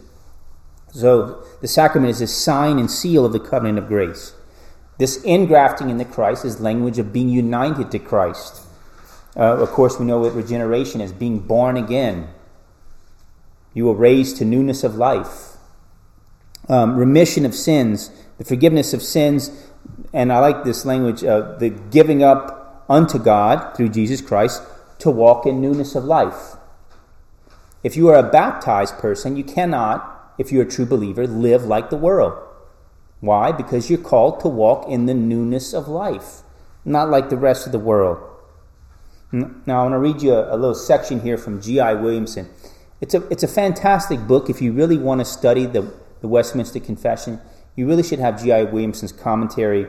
So 0.92 1.44
the 1.60 1.68
sacrament 1.68 2.10
is 2.10 2.22
a 2.22 2.26
sign 2.26 2.78
and 2.78 2.90
seal 2.90 3.26
of 3.26 3.34
the 3.34 3.40
covenant 3.40 3.78
of 3.78 3.88
grace. 3.88 4.34
This 4.96 5.22
ingrafting 5.22 5.90
in 5.90 5.98
the 5.98 6.04
Christ 6.04 6.46
is 6.46 6.60
language 6.60 6.98
of 6.98 7.12
being 7.12 7.28
united 7.28 7.90
to 7.90 7.98
Christ. 7.98 8.62
Uh, 9.36 9.58
of 9.58 9.68
course, 9.68 9.98
we 9.98 10.06
know 10.06 10.18
what 10.18 10.34
regeneration 10.34 11.02
is 11.02 11.12
being 11.12 11.40
born 11.40 11.76
again. 11.76 12.28
You 13.74 13.86
were 13.86 13.94
raised 13.94 14.36
to 14.38 14.44
newness 14.44 14.84
of 14.84 14.96
life. 14.96 15.56
Um, 16.68 16.96
remission 16.96 17.46
of 17.46 17.54
sins, 17.54 18.10
the 18.36 18.44
forgiveness 18.44 18.92
of 18.92 19.02
sins 19.02 19.50
and 20.12 20.32
I 20.32 20.38
like 20.38 20.64
this 20.64 20.84
language, 20.84 21.24
uh, 21.24 21.56
the 21.58 21.70
giving 21.70 22.22
up 22.22 22.84
unto 22.88 23.18
God 23.18 23.76
through 23.76 23.90
Jesus 23.90 24.20
Christ 24.20 24.62
to 25.00 25.10
walk 25.10 25.46
in 25.46 25.60
newness 25.60 25.94
of 25.94 26.04
life. 26.04 26.56
If 27.84 27.96
you 27.96 28.08
are 28.08 28.16
a 28.16 28.30
baptized 28.30 28.98
person, 28.98 29.36
you 29.36 29.44
cannot, 29.44 30.34
if 30.38 30.50
you're 30.50 30.64
a 30.64 30.70
true 30.70 30.86
believer, 30.86 31.26
live 31.26 31.64
like 31.64 31.90
the 31.90 31.96
world. 31.96 32.42
Why? 33.20 33.52
Because 33.52 33.90
you're 33.90 33.98
called 33.98 34.40
to 34.40 34.48
walk 34.48 34.88
in 34.88 35.06
the 35.06 35.14
newness 35.14 35.74
of 35.74 35.88
life, 35.88 36.42
not 36.84 37.10
like 37.10 37.30
the 37.30 37.36
rest 37.36 37.66
of 37.66 37.72
the 37.72 37.78
world. 37.78 38.18
Now, 39.30 39.80
I 39.80 39.82
want 39.82 39.92
to 39.92 39.98
read 39.98 40.22
you 40.22 40.32
a, 40.32 40.54
a 40.54 40.56
little 40.56 40.74
section 40.74 41.20
here 41.20 41.36
from 41.36 41.60
G.I. 41.60 41.94
Williamson. 41.94 42.48
It's 43.00 43.14
a, 43.14 43.26
it's 43.28 43.42
a 43.42 43.48
fantastic 43.48 44.26
book 44.26 44.50
if 44.50 44.60
you 44.60 44.72
really 44.72 44.98
want 44.98 45.20
to 45.20 45.24
study 45.24 45.66
the, 45.66 45.92
the 46.20 46.28
Westminster 46.28 46.80
Confession 46.80 47.40
you 47.78 47.86
really 47.86 48.02
should 48.02 48.18
have 48.18 48.42
G.I. 48.42 48.64
Williamson's 48.64 49.12
commentary 49.12 49.86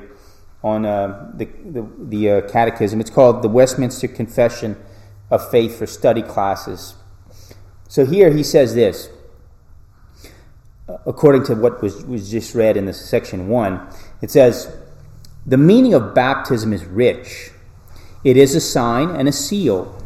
on 0.64 0.86
uh, 0.86 1.32
the, 1.34 1.46
the, 1.46 1.90
the 1.98 2.30
uh, 2.30 2.42
Catechism. 2.48 3.02
It's 3.02 3.10
called 3.10 3.42
The 3.42 3.50
Westminster 3.50 4.08
Confession 4.08 4.78
of 5.32 5.50
Faith 5.50 5.80
for 5.80 5.88
Study 5.88 6.22
Classes. 6.22 6.94
So 7.88 8.06
here 8.06 8.30
he 8.30 8.44
says 8.44 8.76
this, 8.76 9.10
according 10.88 11.46
to 11.46 11.56
what 11.56 11.82
was, 11.82 12.06
was 12.06 12.30
just 12.30 12.54
read 12.54 12.78
in 12.78 12.86
the 12.86 12.94
section 12.94 13.48
1. 13.48 13.88
It 14.22 14.30
says, 14.30 14.72
The 15.48 15.58
meaning 15.58 15.96
of 15.96 16.14
baptism 16.14 16.72
is 16.72 16.86
rich. 16.86 17.50
It 18.24 18.38
is 18.38 18.54
a 18.54 18.62
sign 18.62 19.10
and 19.10 19.28
a 19.28 19.32
seal, 19.32 20.00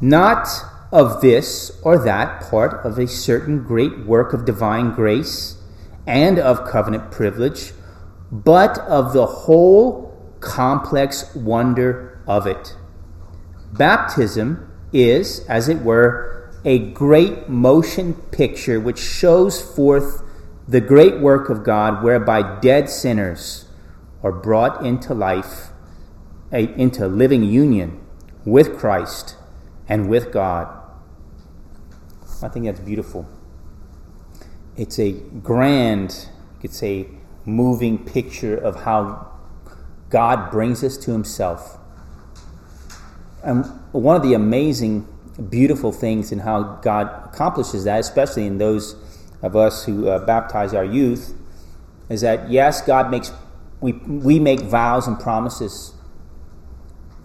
not 0.00 0.48
of 0.92 1.20
this 1.20 1.78
or 1.82 1.98
that 1.98 2.42
part 2.50 2.84
of 2.84 2.98
a 2.98 3.06
certain 3.06 3.62
great 3.62 4.06
work 4.06 4.32
of 4.32 4.44
divine 4.44 4.92
grace 4.92 5.56
and 6.06 6.38
of 6.38 6.68
covenant 6.68 7.10
privilege, 7.10 7.72
but 8.32 8.78
of 8.80 9.12
the 9.12 9.26
whole 9.26 10.10
complex 10.40 11.34
wonder 11.34 12.20
of 12.26 12.46
it. 12.46 12.76
Baptism 13.72 14.68
is, 14.92 15.40
as 15.46 15.68
it 15.68 15.82
were, 15.82 16.52
a 16.64 16.78
great 16.78 17.48
motion 17.48 18.14
picture 18.14 18.80
which 18.80 18.98
shows 18.98 19.62
forth 19.62 20.22
the 20.66 20.80
great 20.80 21.20
work 21.20 21.48
of 21.48 21.64
God 21.64 22.02
whereby 22.02 22.60
dead 22.60 22.88
sinners 22.88 23.66
are 24.22 24.32
brought 24.32 24.84
into 24.84 25.14
life, 25.14 25.70
into 26.52 27.06
living 27.06 27.44
union 27.44 28.00
with 28.44 28.78
Christ 28.78 29.36
and 29.88 30.08
with 30.08 30.32
God. 30.32 30.79
I 32.42 32.48
think 32.48 32.66
that's 32.66 32.80
beautiful. 32.80 33.26
it's 34.76 34.98
a 34.98 35.12
grand, 35.42 36.28
you 36.54 36.60
could 36.62 36.72
say, 36.74 37.08
moving 37.44 37.98
picture 38.04 38.56
of 38.56 38.84
how 38.84 39.30
God 40.10 40.50
brings 40.50 40.82
us 40.84 40.96
to 40.98 41.12
Himself. 41.12 41.78
And 43.44 43.66
one 43.92 44.16
of 44.16 44.22
the 44.22 44.34
amazing, 44.34 45.06
beautiful 45.50 45.92
things 45.92 46.32
in 46.32 46.40
how 46.40 46.62
God 46.82 47.08
accomplishes 47.32 47.84
that, 47.84 48.00
especially 48.00 48.46
in 48.46 48.58
those 48.58 48.96
of 49.42 49.56
us 49.56 49.84
who 49.84 50.08
uh, 50.08 50.24
baptize 50.26 50.74
our 50.74 50.84
youth, 50.84 51.34
is 52.08 52.22
that 52.22 52.50
yes, 52.50 52.82
God 52.82 53.10
makes 53.10 53.32
we 53.80 53.92
we 53.92 54.38
make 54.38 54.60
vows 54.60 55.06
and 55.06 55.18
promises, 55.18 55.94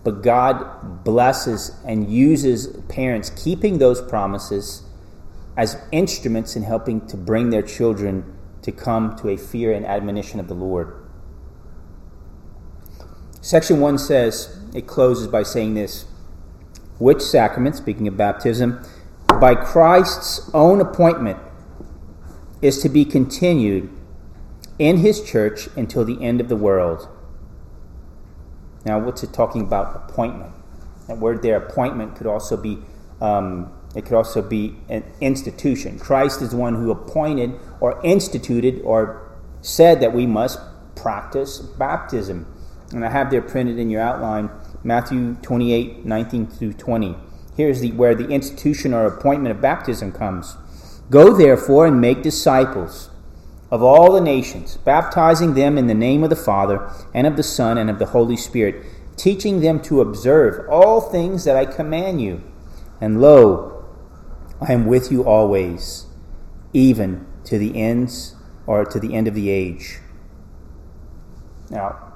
but 0.04 0.24
God 0.24 1.04
blesses 1.04 1.72
and 1.86 2.10
uses 2.12 2.68
parents 2.90 3.30
keeping 3.32 3.80
those 3.80 4.02
promises 4.02 4.84
as 5.58 5.82
instruments 5.92 6.56
in 6.56 6.64
helping 6.64 7.06
to 7.08 7.18
bring 7.18 7.50
their 7.50 7.62
children 7.62 8.38
to 8.62 8.72
come 8.72 9.16
to 9.18 9.30
a 9.30 9.38
fear 9.38 9.72
and 9.72 9.86
admonition 9.86 10.40
of 10.40 10.48
the 10.48 10.54
Lord. 10.54 10.94
Section 13.42 13.80
1 13.80 14.00
says, 14.00 14.60
it 14.74 14.88
closes 14.88 15.28
by 15.28 15.44
saying 15.44 15.76
this 15.76 16.06
Which 17.00 17.22
sacrament, 17.22 17.76
speaking 17.76 18.08
of 18.08 18.18
baptism, 18.18 18.84
by 19.40 19.56
Christ's 19.56 20.50
own 20.54 20.82
appointment, 20.82 21.38
is 22.62 22.82
to 22.82 22.90
be 22.90 23.06
continued 23.06 23.90
in 24.80 24.98
his 24.98 25.24
church 25.24 25.68
until 25.76 26.04
the 26.04 26.22
end 26.24 26.42
of 26.42 26.50
the 26.50 26.56
world. 26.56 27.08
Now, 28.86 29.00
what's 29.00 29.24
it 29.24 29.34
talking 29.34 29.62
about? 29.62 30.10
Appointment. 30.10 30.52
That 31.08 31.18
word 31.18 31.42
there, 31.42 31.58
appointment, 31.58 32.16
could 32.16 32.28
also 32.28 32.58
be 32.58 32.80
um, 33.22 33.72
it 33.96 34.04
could 34.04 34.14
also 34.14 34.42
be 34.42 34.76
an 34.90 35.04
institution. 35.22 35.98
Christ 35.98 36.42
is 36.42 36.52
the 36.52 36.58
one 36.58 36.76
who 36.76 36.92
appointed 36.92 37.54
or 37.80 38.00
instituted 38.04 38.82
or 38.84 39.32
said 39.62 40.02
that 40.02 40.14
we 40.14 40.28
must 40.28 40.60
practice 40.96 41.60
baptism. 41.60 42.46
And 42.92 43.04
I 43.06 43.10
have 43.10 43.32
there 43.32 43.42
printed 43.42 43.80
in 43.80 43.90
your 43.90 44.02
outline 44.02 44.50
Matthew 44.84 45.36
28 45.42 46.06
19 46.06 46.48
through 46.48 46.74
20. 46.74 47.16
Here's 47.56 47.80
the, 47.80 47.92
where 47.94 48.16
the 48.16 48.28
institution 48.28 48.94
or 48.94 49.06
appointment 49.06 49.56
of 49.56 49.62
baptism 49.62 50.12
comes. 50.12 50.58
Go 51.10 51.36
therefore 51.36 51.88
and 51.88 52.02
make 52.02 52.22
disciples 52.22 53.10
of 53.72 53.82
all 53.82 54.12
the 54.12 54.22
nations, 54.22 54.78
baptizing 54.78 55.54
them 55.54 55.78
in 55.78 55.88
the 55.88 55.94
name 55.94 56.24
of 56.24 56.30
the 56.30 56.36
Father, 56.36 56.90
and 57.14 57.26
of 57.26 57.36
the 57.36 57.44
Son, 57.44 57.78
and 57.78 57.90
of 57.90 58.00
the 58.00 58.08
Holy 58.08 58.38
Spirit, 58.38 58.86
teaching 59.18 59.62
them 59.62 59.82
to 59.82 60.02
observe 60.02 60.70
all 60.70 61.02
things 61.02 61.46
that 61.46 61.56
I 61.56 61.66
command 61.66 62.22
you. 62.22 62.44
And 63.02 63.22
lo, 63.22 63.75
I 64.62 64.72
am 64.72 64.86
with 64.86 65.12
you 65.12 65.24
always, 65.24 66.06
even 66.74 67.26
to 67.46 67.58
the 67.58 67.80
ends 67.82 68.36
or 68.66 68.86
to 68.86 69.00
the 69.00 69.14
end 69.14 69.28
of 69.28 69.36
the 69.36 69.50
age. 69.50 70.00
Now, 71.70 72.14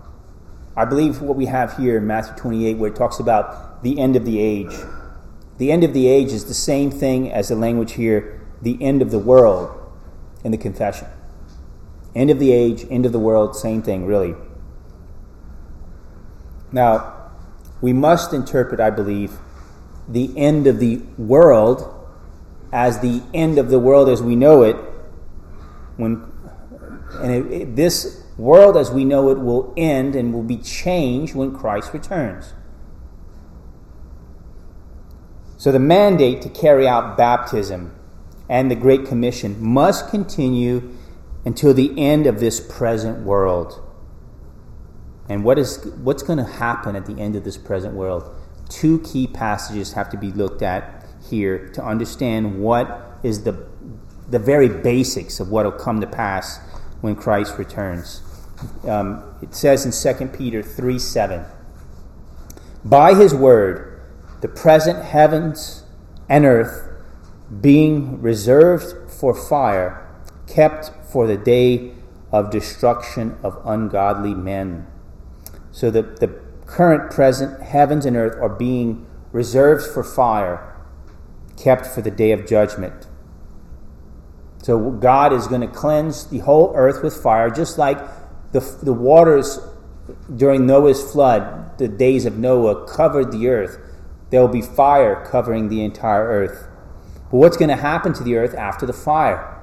I 0.76 0.86
believe 0.86 1.22
what 1.22 1.36
we 1.36 1.48
have 1.48 1.78
here 1.78 1.98
in 1.98 2.08
Matthew 2.08 2.36
28, 2.36 2.78
where 2.78 2.92
it 2.92 2.96
talks 2.96 3.20
about 3.20 3.84
the 3.84 4.00
end 4.00 4.16
of 4.16 4.26
the 4.26 4.40
age. 4.40 4.74
The 5.58 5.72
end 5.72 5.84
of 5.84 5.94
the 5.94 6.08
age 6.08 6.32
is 6.32 6.46
the 6.46 6.54
same 6.54 6.90
thing 6.90 7.32
as 7.32 7.50
the 7.50 7.56
language 7.56 7.94
here, 7.94 8.48
the 8.62 8.82
end 8.82 9.02
of 9.02 9.12
the 9.12 9.20
world 9.20 9.76
in 10.44 10.52
the 10.52 10.58
confession. 10.58 11.08
End 12.16 12.30
of 12.30 12.40
the 12.40 12.54
age, 12.54 12.86
end 12.90 13.06
of 13.06 13.12
the 13.12 13.20
world, 13.20 13.56
same 13.56 13.82
thing, 13.82 14.06
really. 14.06 14.36
Now, 16.72 17.32
we 17.82 17.94
must 17.94 18.34
interpret, 18.34 18.80
I 18.80 18.90
believe, 18.90 19.38
the 20.08 20.32
end 20.38 20.66
of 20.66 20.80
the 20.80 21.02
world 21.18 21.99
as 22.72 23.00
the 23.00 23.22
end 23.34 23.58
of 23.58 23.70
the 23.70 23.80
world 23.80 24.10
as 24.10 24.22
we 24.22 24.36
know 24.36 24.64
it, 24.64 24.76
when 25.98 26.30
and 27.20 27.32
it, 27.32 27.52
it, 27.52 27.76
this 27.76 28.24
world 28.38 28.78
as 28.78 28.92
we 28.92 29.04
know 29.04 29.30
it 29.30 29.40
will 29.40 29.74
end 29.76 30.16
and 30.16 30.34
will 30.34 30.44
be 30.44 30.58
changed 30.58 31.36
when 31.36 31.56
Christ 31.56 31.94
returns. 31.94 32.54
So 35.58 35.72
the 35.72 35.80
mandate 35.80 36.42
to 36.44 36.50
carry 36.50 36.88
out 36.88 37.18
baptism 37.18 37.94
and 38.48 38.72
the 38.72 38.76
Great 38.76 39.06
Commission 39.06 39.62
must 39.62 40.10
continue 40.10 40.96
until 41.46 41.74
the 41.74 41.94
end 42.00 42.28
of 42.28 42.40
this 42.40 42.60
present 42.60 43.26
world. 43.26 43.86
And 45.28 45.44
what 45.44 45.60
is 45.60 45.86
what's 46.02 46.24
going 46.24 46.40
to 46.40 46.46
happen 46.46 46.96
at 46.96 47.06
the 47.06 47.20
end 47.20 47.36
of 47.36 47.44
this 47.44 47.58
present 47.58 47.94
world? 47.94 48.34
Two 48.70 49.00
key 49.02 49.28
passages 49.28 49.94
have 49.94 50.10
to 50.12 50.18
be 50.18 50.32
looked 50.32 50.62
at 50.62 50.99
here 51.30 51.70
to 51.70 51.84
understand 51.84 52.60
what 52.60 53.20
is 53.24 53.44
the, 53.44 53.68
the 54.30 54.40
very 54.40 54.70
basics 54.70 55.40
of 55.40 55.50
what 55.50 55.66
will 55.66 55.72
come 55.72 56.02
to 56.02 56.08
pass 56.08 56.60
when 57.02 57.16
Christ 57.16 57.58
returns. 57.58 58.22
Um, 58.88 59.24
it 59.42 59.56
says 59.56 59.86
in 59.86 60.18
2 60.18 60.28
Peter 60.28 60.62
3 60.62 61.00
7, 61.00 61.46
By 62.84 63.14
his 63.14 63.34
word, 63.34 64.02
the 64.42 64.48
present 64.48 65.04
heavens 65.04 65.84
and 66.28 66.46
earth 66.46 66.90
being 67.62 68.22
reserved 68.22 69.12
for 69.12 69.34
fire, 69.34 70.06
kept 70.48 70.92
for 71.12 71.26
the 71.28 71.38
day 71.38 71.94
of 72.32 72.52
destruction 72.52 73.38
of 73.44 73.60
ungodly 73.66 74.34
men. 74.34 74.88
So 75.72 75.90
the, 75.90 76.04
the 76.04 76.40
current 76.66 77.12
present 77.12 77.62
heavens 77.64 78.06
and 78.06 78.16
earth 78.16 78.38
are 78.42 78.50
being 78.50 79.08
reserved 79.32 79.86
for 79.92 80.04
fire 80.04 80.79
kept 81.62 81.86
for 81.86 82.02
the 82.02 82.12
day 82.12 82.32
of 82.32 82.48
judgment. 82.48 83.08
So 84.64 84.92
God 84.92 85.34
is 85.34 85.48
going 85.48 85.62
to 85.62 85.68
cleanse 85.68 86.28
the 86.28 86.40
whole 86.40 86.74
earth 86.76 87.04
with 87.04 87.16
fire, 87.16 87.50
just 87.50 87.78
like 87.78 87.98
the, 88.52 88.60
the 88.84 88.94
waters 88.94 89.60
during 90.36 90.66
Noah's 90.66 91.12
flood, 91.12 91.78
the 91.78 91.88
days 91.88 92.26
of 92.26 92.38
Noah, 92.38 92.88
covered 92.88 93.32
the 93.32 93.48
earth. 93.48 93.78
There 94.30 94.42
will 94.42 94.48
be 94.48 94.62
fire 94.62 95.26
covering 95.26 95.70
the 95.70 95.84
entire 95.84 96.26
earth. 96.26 96.68
But 97.32 97.38
what's 97.38 97.58
going 97.58 97.70
to 97.70 97.76
happen 97.76 98.14
to 98.14 98.24
the 98.24 98.36
earth 98.36 98.54
after 98.54 98.86
the 98.86 98.94
fire? 98.94 99.62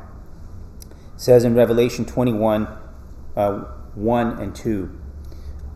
It 1.15 1.21
says 1.21 1.45
in 1.45 1.55
Revelation 1.55 2.05
21 2.05 2.69
uh, 3.37 3.59
1 3.95 4.39
and 4.39 4.55
2 4.55 5.01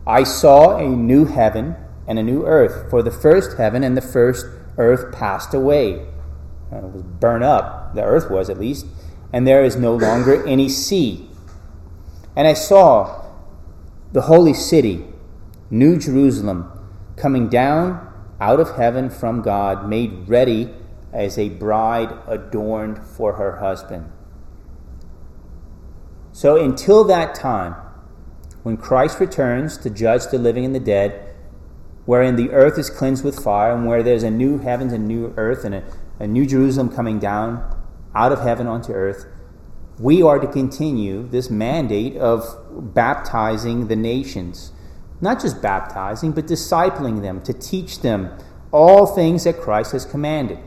I 0.05 0.23
saw 0.23 0.77
a 0.77 0.87
new 0.87 1.25
heaven 1.25 1.75
and 2.07 2.17
a 2.17 2.23
new 2.23 2.43
earth, 2.45 2.89
for 2.89 3.03
the 3.03 3.11
first 3.11 3.57
heaven 3.57 3.83
and 3.83 3.95
the 3.95 4.01
first 4.01 4.47
earth 4.77 5.13
passed 5.13 5.53
away 5.53 6.07
uh, 6.71 6.77
was 6.87 7.03
burned 7.03 7.43
up, 7.43 7.93
the 7.95 8.03
earth 8.03 8.29
was 8.29 8.49
at 8.49 8.59
least, 8.59 8.85
and 9.33 9.47
there 9.47 9.63
is 9.63 9.75
no 9.75 9.95
longer 9.95 10.45
any 10.47 10.69
sea. 10.69 11.29
And 12.35 12.47
I 12.47 12.53
saw 12.53 13.25
the 14.11 14.21
holy 14.21 14.53
city, 14.53 15.05
New 15.69 15.97
Jerusalem, 15.97 16.71
coming 17.15 17.49
down 17.49 18.07
out 18.39 18.59
of 18.59 18.75
heaven 18.75 19.09
from 19.09 19.41
God, 19.41 19.87
made 19.87 20.27
ready 20.27 20.73
as 21.13 21.37
a 21.37 21.49
bride 21.49 22.17
adorned 22.27 23.05
for 23.05 23.33
her 23.33 23.57
husband. 23.57 24.11
So 26.31 26.55
until 26.55 27.03
that 27.05 27.35
time, 27.35 27.75
when 28.63 28.77
Christ 28.77 29.19
returns 29.19 29.77
to 29.79 29.89
judge 29.89 30.27
the 30.27 30.37
living 30.37 30.65
and 30.65 30.73
the 30.73 30.79
dead, 30.79 31.35
wherein 32.05 32.35
the 32.35 32.51
earth 32.51 32.77
is 32.77 32.89
cleansed 32.89 33.23
with 33.23 33.43
fire, 33.43 33.73
and 33.73 33.85
where 33.85 34.03
there's 34.03 34.23
a 34.23 34.31
new 34.31 34.59
heavens 34.59 34.93
and 34.93 35.07
new 35.07 35.33
earth 35.37 35.65
and 35.65 35.75
a 35.75 35.83
a 36.21 36.27
new 36.27 36.45
Jerusalem 36.45 36.89
coming 36.89 37.17
down 37.17 37.75
out 38.13 38.31
of 38.31 38.41
heaven 38.41 38.67
onto 38.67 38.91
earth, 38.91 39.25
we 39.99 40.21
are 40.21 40.37
to 40.37 40.45
continue 40.45 41.27
this 41.27 41.49
mandate 41.49 42.15
of 42.17 42.43
baptizing 42.93 43.87
the 43.87 43.95
nations. 43.95 44.71
Not 45.19 45.41
just 45.41 45.63
baptizing, 45.63 46.31
but 46.31 46.45
discipling 46.45 47.23
them, 47.23 47.41
to 47.41 47.53
teach 47.53 48.01
them 48.01 48.37
all 48.71 49.07
things 49.07 49.45
that 49.45 49.59
Christ 49.59 49.93
has 49.93 50.05
commanded. 50.05 50.59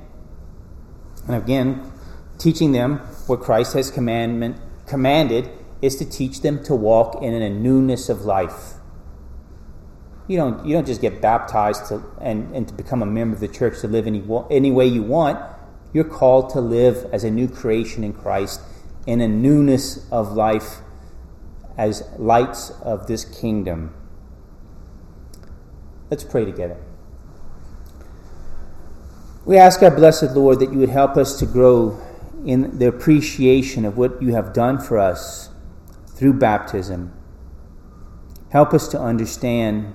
And 1.29 1.37
again, 1.37 1.93
teaching 2.37 2.73
them 2.73 2.99
what 3.29 3.41
Christ 3.41 3.75
has 3.75 3.93
commandment, 3.93 4.57
commanded 4.87 5.51
is 5.81 5.95
to 5.97 6.05
teach 6.05 6.41
them 6.41 6.65
to 6.65 6.75
walk 6.75 7.23
in 7.23 7.33
a 7.33 7.49
newness 7.49 8.09
of 8.09 8.23
life. 8.23 8.75
You 10.27 10.39
don't, 10.39 10.65
you 10.65 10.75
don't 10.75 10.87
just 10.87 11.01
get 11.01 11.21
baptized 11.21 11.87
to, 11.89 12.03
and, 12.21 12.55
and 12.55 12.67
to 12.67 12.75
become 12.75 13.03
a 13.03 13.07
member 13.07 13.35
of 13.35 13.41
the 13.41 13.49
church 13.49 13.81
to 13.81 13.89
live 13.89 14.07
any, 14.07 14.23
any 14.51 14.71
way 14.71 14.87
you 14.87 15.03
want. 15.03 15.39
You're 15.93 16.05
called 16.05 16.51
to 16.51 16.61
live 16.61 17.09
as 17.13 17.25
a 17.25 17.31
new 17.31 17.47
creation 17.47 18.03
in 18.03 18.13
Christ 18.15 18.61
in 19.07 19.21
a 19.21 19.29
newness 19.29 20.11
of 20.11 20.33
life 20.33 20.79
as 21.77 22.09
lights 22.19 22.71
of 22.83 23.07
this 23.07 23.25
kingdom. 23.25 23.95
Let's 26.11 26.25
pray 26.25 26.45
together. 26.45 26.79
We 29.45 29.59
ask 29.59 29.83
our 29.83 29.91
blessed 29.91 30.35
Lord 30.35 30.61
that 30.61 30.73
you 30.73 30.79
would 30.79 30.89
help 30.89 31.17
us 31.17 31.39
to 31.39 31.47
grow 31.47 32.01
in 32.47 32.79
the 32.79 32.89
appreciation 32.89 33.85
of 33.85 33.99
what 33.99 34.23
you 34.23 34.33
have 34.33 34.53
done 34.55 34.79
for 34.79 34.99
us 34.99 35.51
through 36.07 36.35
baptism. 36.35 37.13
Help 38.51 38.73
us 38.73 38.89
to 38.89 39.01
understand 39.01 39.95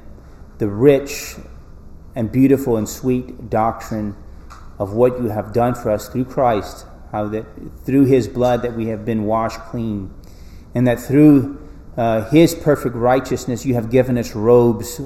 the 0.59 0.67
rich 0.67 1.35
and 2.15 2.31
beautiful 2.31 2.77
and 2.77 2.87
sweet 2.87 3.49
doctrine 3.49 4.15
of 4.77 4.93
what 4.93 5.19
you 5.19 5.29
have 5.29 5.51
done 5.51 5.73
for 5.73 5.91
us 5.91 6.07
through 6.07 6.25
Christ 6.25 6.85
how 7.11 7.27
that 7.27 7.45
through 7.85 8.05
his 8.05 8.27
blood 8.27 8.61
that 8.61 8.75
we 8.75 8.87
have 8.87 9.05
been 9.05 9.23
washed 9.23 9.59
clean, 9.61 10.13
and 10.75 10.87
that 10.87 10.99
through 10.99 11.59
uh, 11.97 12.29
his 12.29 12.53
perfect 12.55 12.95
righteousness 12.95 13.65
you 13.65 13.73
have 13.73 13.89
given 13.89 14.17
us 14.17 14.35
robes 14.35 15.01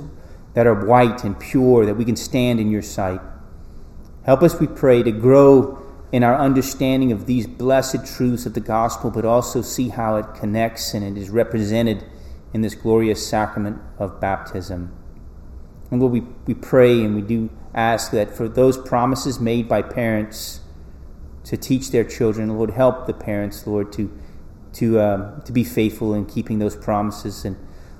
that 0.53 0.67
are 0.67 0.85
white 0.85 1.23
and 1.23 1.39
pure, 1.39 1.85
that 1.85 1.95
we 1.95 2.05
can 2.05 2.15
stand 2.15 2.59
in 2.59 2.69
your 2.69 2.81
sight. 2.81 3.21
Help 4.25 4.43
us, 4.43 4.59
we 4.59 4.67
pray, 4.67 5.01
to 5.01 5.11
grow 5.11 5.79
in 6.11 6.23
our 6.23 6.35
understanding 6.35 7.11
of 7.11 7.25
these 7.25 7.47
blessed 7.47 8.05
truths 8.05 8.45
of 8.45 8.53
the 8.53 8.59
gospel, 8.59 9.09
but 9.09 9.25
also 9.25 9.61
see 9.61 9.89
how 9.89 10.15
it 10.17 10.25
connects 10.35 10.93
and 10.93 11.03
it 11.03 11.19
is 11.19 11.29
represented 11.29 12.05
in 12.53 12.61
this 12.61 12.75
glorious 12.75 13.25
sacrament 13.25 13.81
of 13.97 14.21
baptism. 14.21 14.95
And 15.93 16.01
Lord, 16.01 16.11
we, 16.11 16.21
we 16.47 16.55
pray 16.55 17.03
and 17.03 17.13
we 17.13 17.21
do 17.21 17.51
ask 17.75 18.09
that 18.13 18.35
for 18.35 18.49
those 18.49 18.79
promises 18.79 19.39
made 19.39 19.69
by 19.69 19.83
parents 19.83 20.61
to 21.43 21.55
teach 21.55 21.91
their 21.91 22.03
children, 22.03 22.49
Lord, 22.57 22.71
help 22.71 23.05
the 23.05 23.13
parents, 23.13 23.67
Lord, 23.67 23.93
to, 23.93 24.11
to, 24.73 24.99
uh, 24.99 25.39
to 25.41 25.51
be 25.51 25.63
faithful 25.63 26.15
in 26.15 26.25
keeping 26.25 26.57
those 26.57 26.75
promises. 26.75 27.45
And 27.45 27.57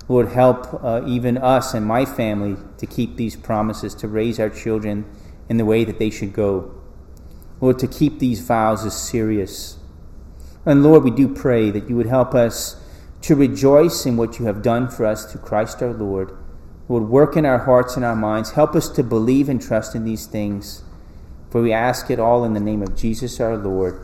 Lord, 0.08 0.30
help 0.30 0.84
uh, 0.84 1.04
even 1.06 1.38
us 1.38 1.76
and 1.76 1.86
my 1.86 2.04
family 2.04 2.58
to 2.80 2.88
keep 2.88 3.16
these 3.16 3.36
promises, 3.36 3.94
to 3.94 4.08
raise 4.08 4.40
our 4.40 4.50
children 4.50 5.06
in 5.48 5.58
the 5.58 5.66
way 5.66 5.84
that 5.84 6.00
they 6.00 6.10
should 6.10 6.34
go. 6.34 6.74
Lord, 7.62 7.78
to 7.78 7.88
keep 7.88 8.18
these 8.18 8.40
vows 8.40 8.88
as 8.88 9.00
serious. 9.00 9.78
And 10.66 10.82
Lord, 10.82 11.04
we 11.04 11.12
do 11.12 11.32
pray 11.32 11.70
that 11.70 11.88
you 11.88 11.96
would 11.96 12.08
help 12.08 12.34
us 12.34 12.76
to 13.22 13.36
rejoice 13.36 14.08
in 14.08 14.18
what 14.18 14.40
you 14.40 14.46
have 14.48 14.64
done 14.64 14.90
for 14.90 15.06
us 15.06 15.32
through 15.32 15.42
Christ 15.42 15.84
our 15.84 15.94
Lord. 15.94 16.36
Lord, 16.90 17.04
work 17.04 17.38
in 17.38 17.46
our 17.46 17.60
hearts 17.60 17.96
and 17.96 18.04
our 18.04 18.16
minds. 18.16 18.52
Help 18.52 18.76
us 18.76 18.90
to 18.90 19.04
believe 19.04 19.50
and 19.50 19.62
trust 19.62 19.96
in 19.96 20.04
these 20.04 20.26
things. 20.26 20.84
For 21.50 21.62
we 21.62 21.72
ask 21.72 22.10
it 22.10 22.20
all 22.20 22.44
in 22.44 22.54
the 22.54 22.60
name 22.60 22.82
of 22.82 22.96
Jesus 22.98 23.40
our 23.40 23.56
Lord. 23.56 24.02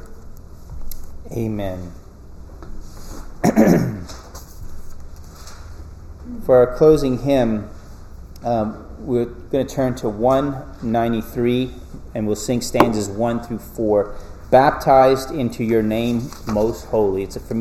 Amen. 1.31 1.91
for 6.45 6.55
our 6.55 6.75
closing 6.77 7.19
hymn, 7.19 7.69
um, 8.43 8.85
we're 8.99 9.25
going 9.25 9.65
to 9.65 9.75
turn 9.75 9.95
to 9.95 10.09
193 10.09 11.71
and 12.15 12.27
we'll 12.27 12.35
sing 12.35 12.61
stanzas 12.61 13.09
1 13.09 13.43
through 13.43 13.59
4. 13.59 14.15
Baptized 14.51 15.31
into 15.31 15.63
your 15.63 15.83
name 15.83 16.29
most 16.47 16.85
holy. 16.85 17.23
It's 17.23 17.35
a 17.35 17.39
familiar 17.39 17.57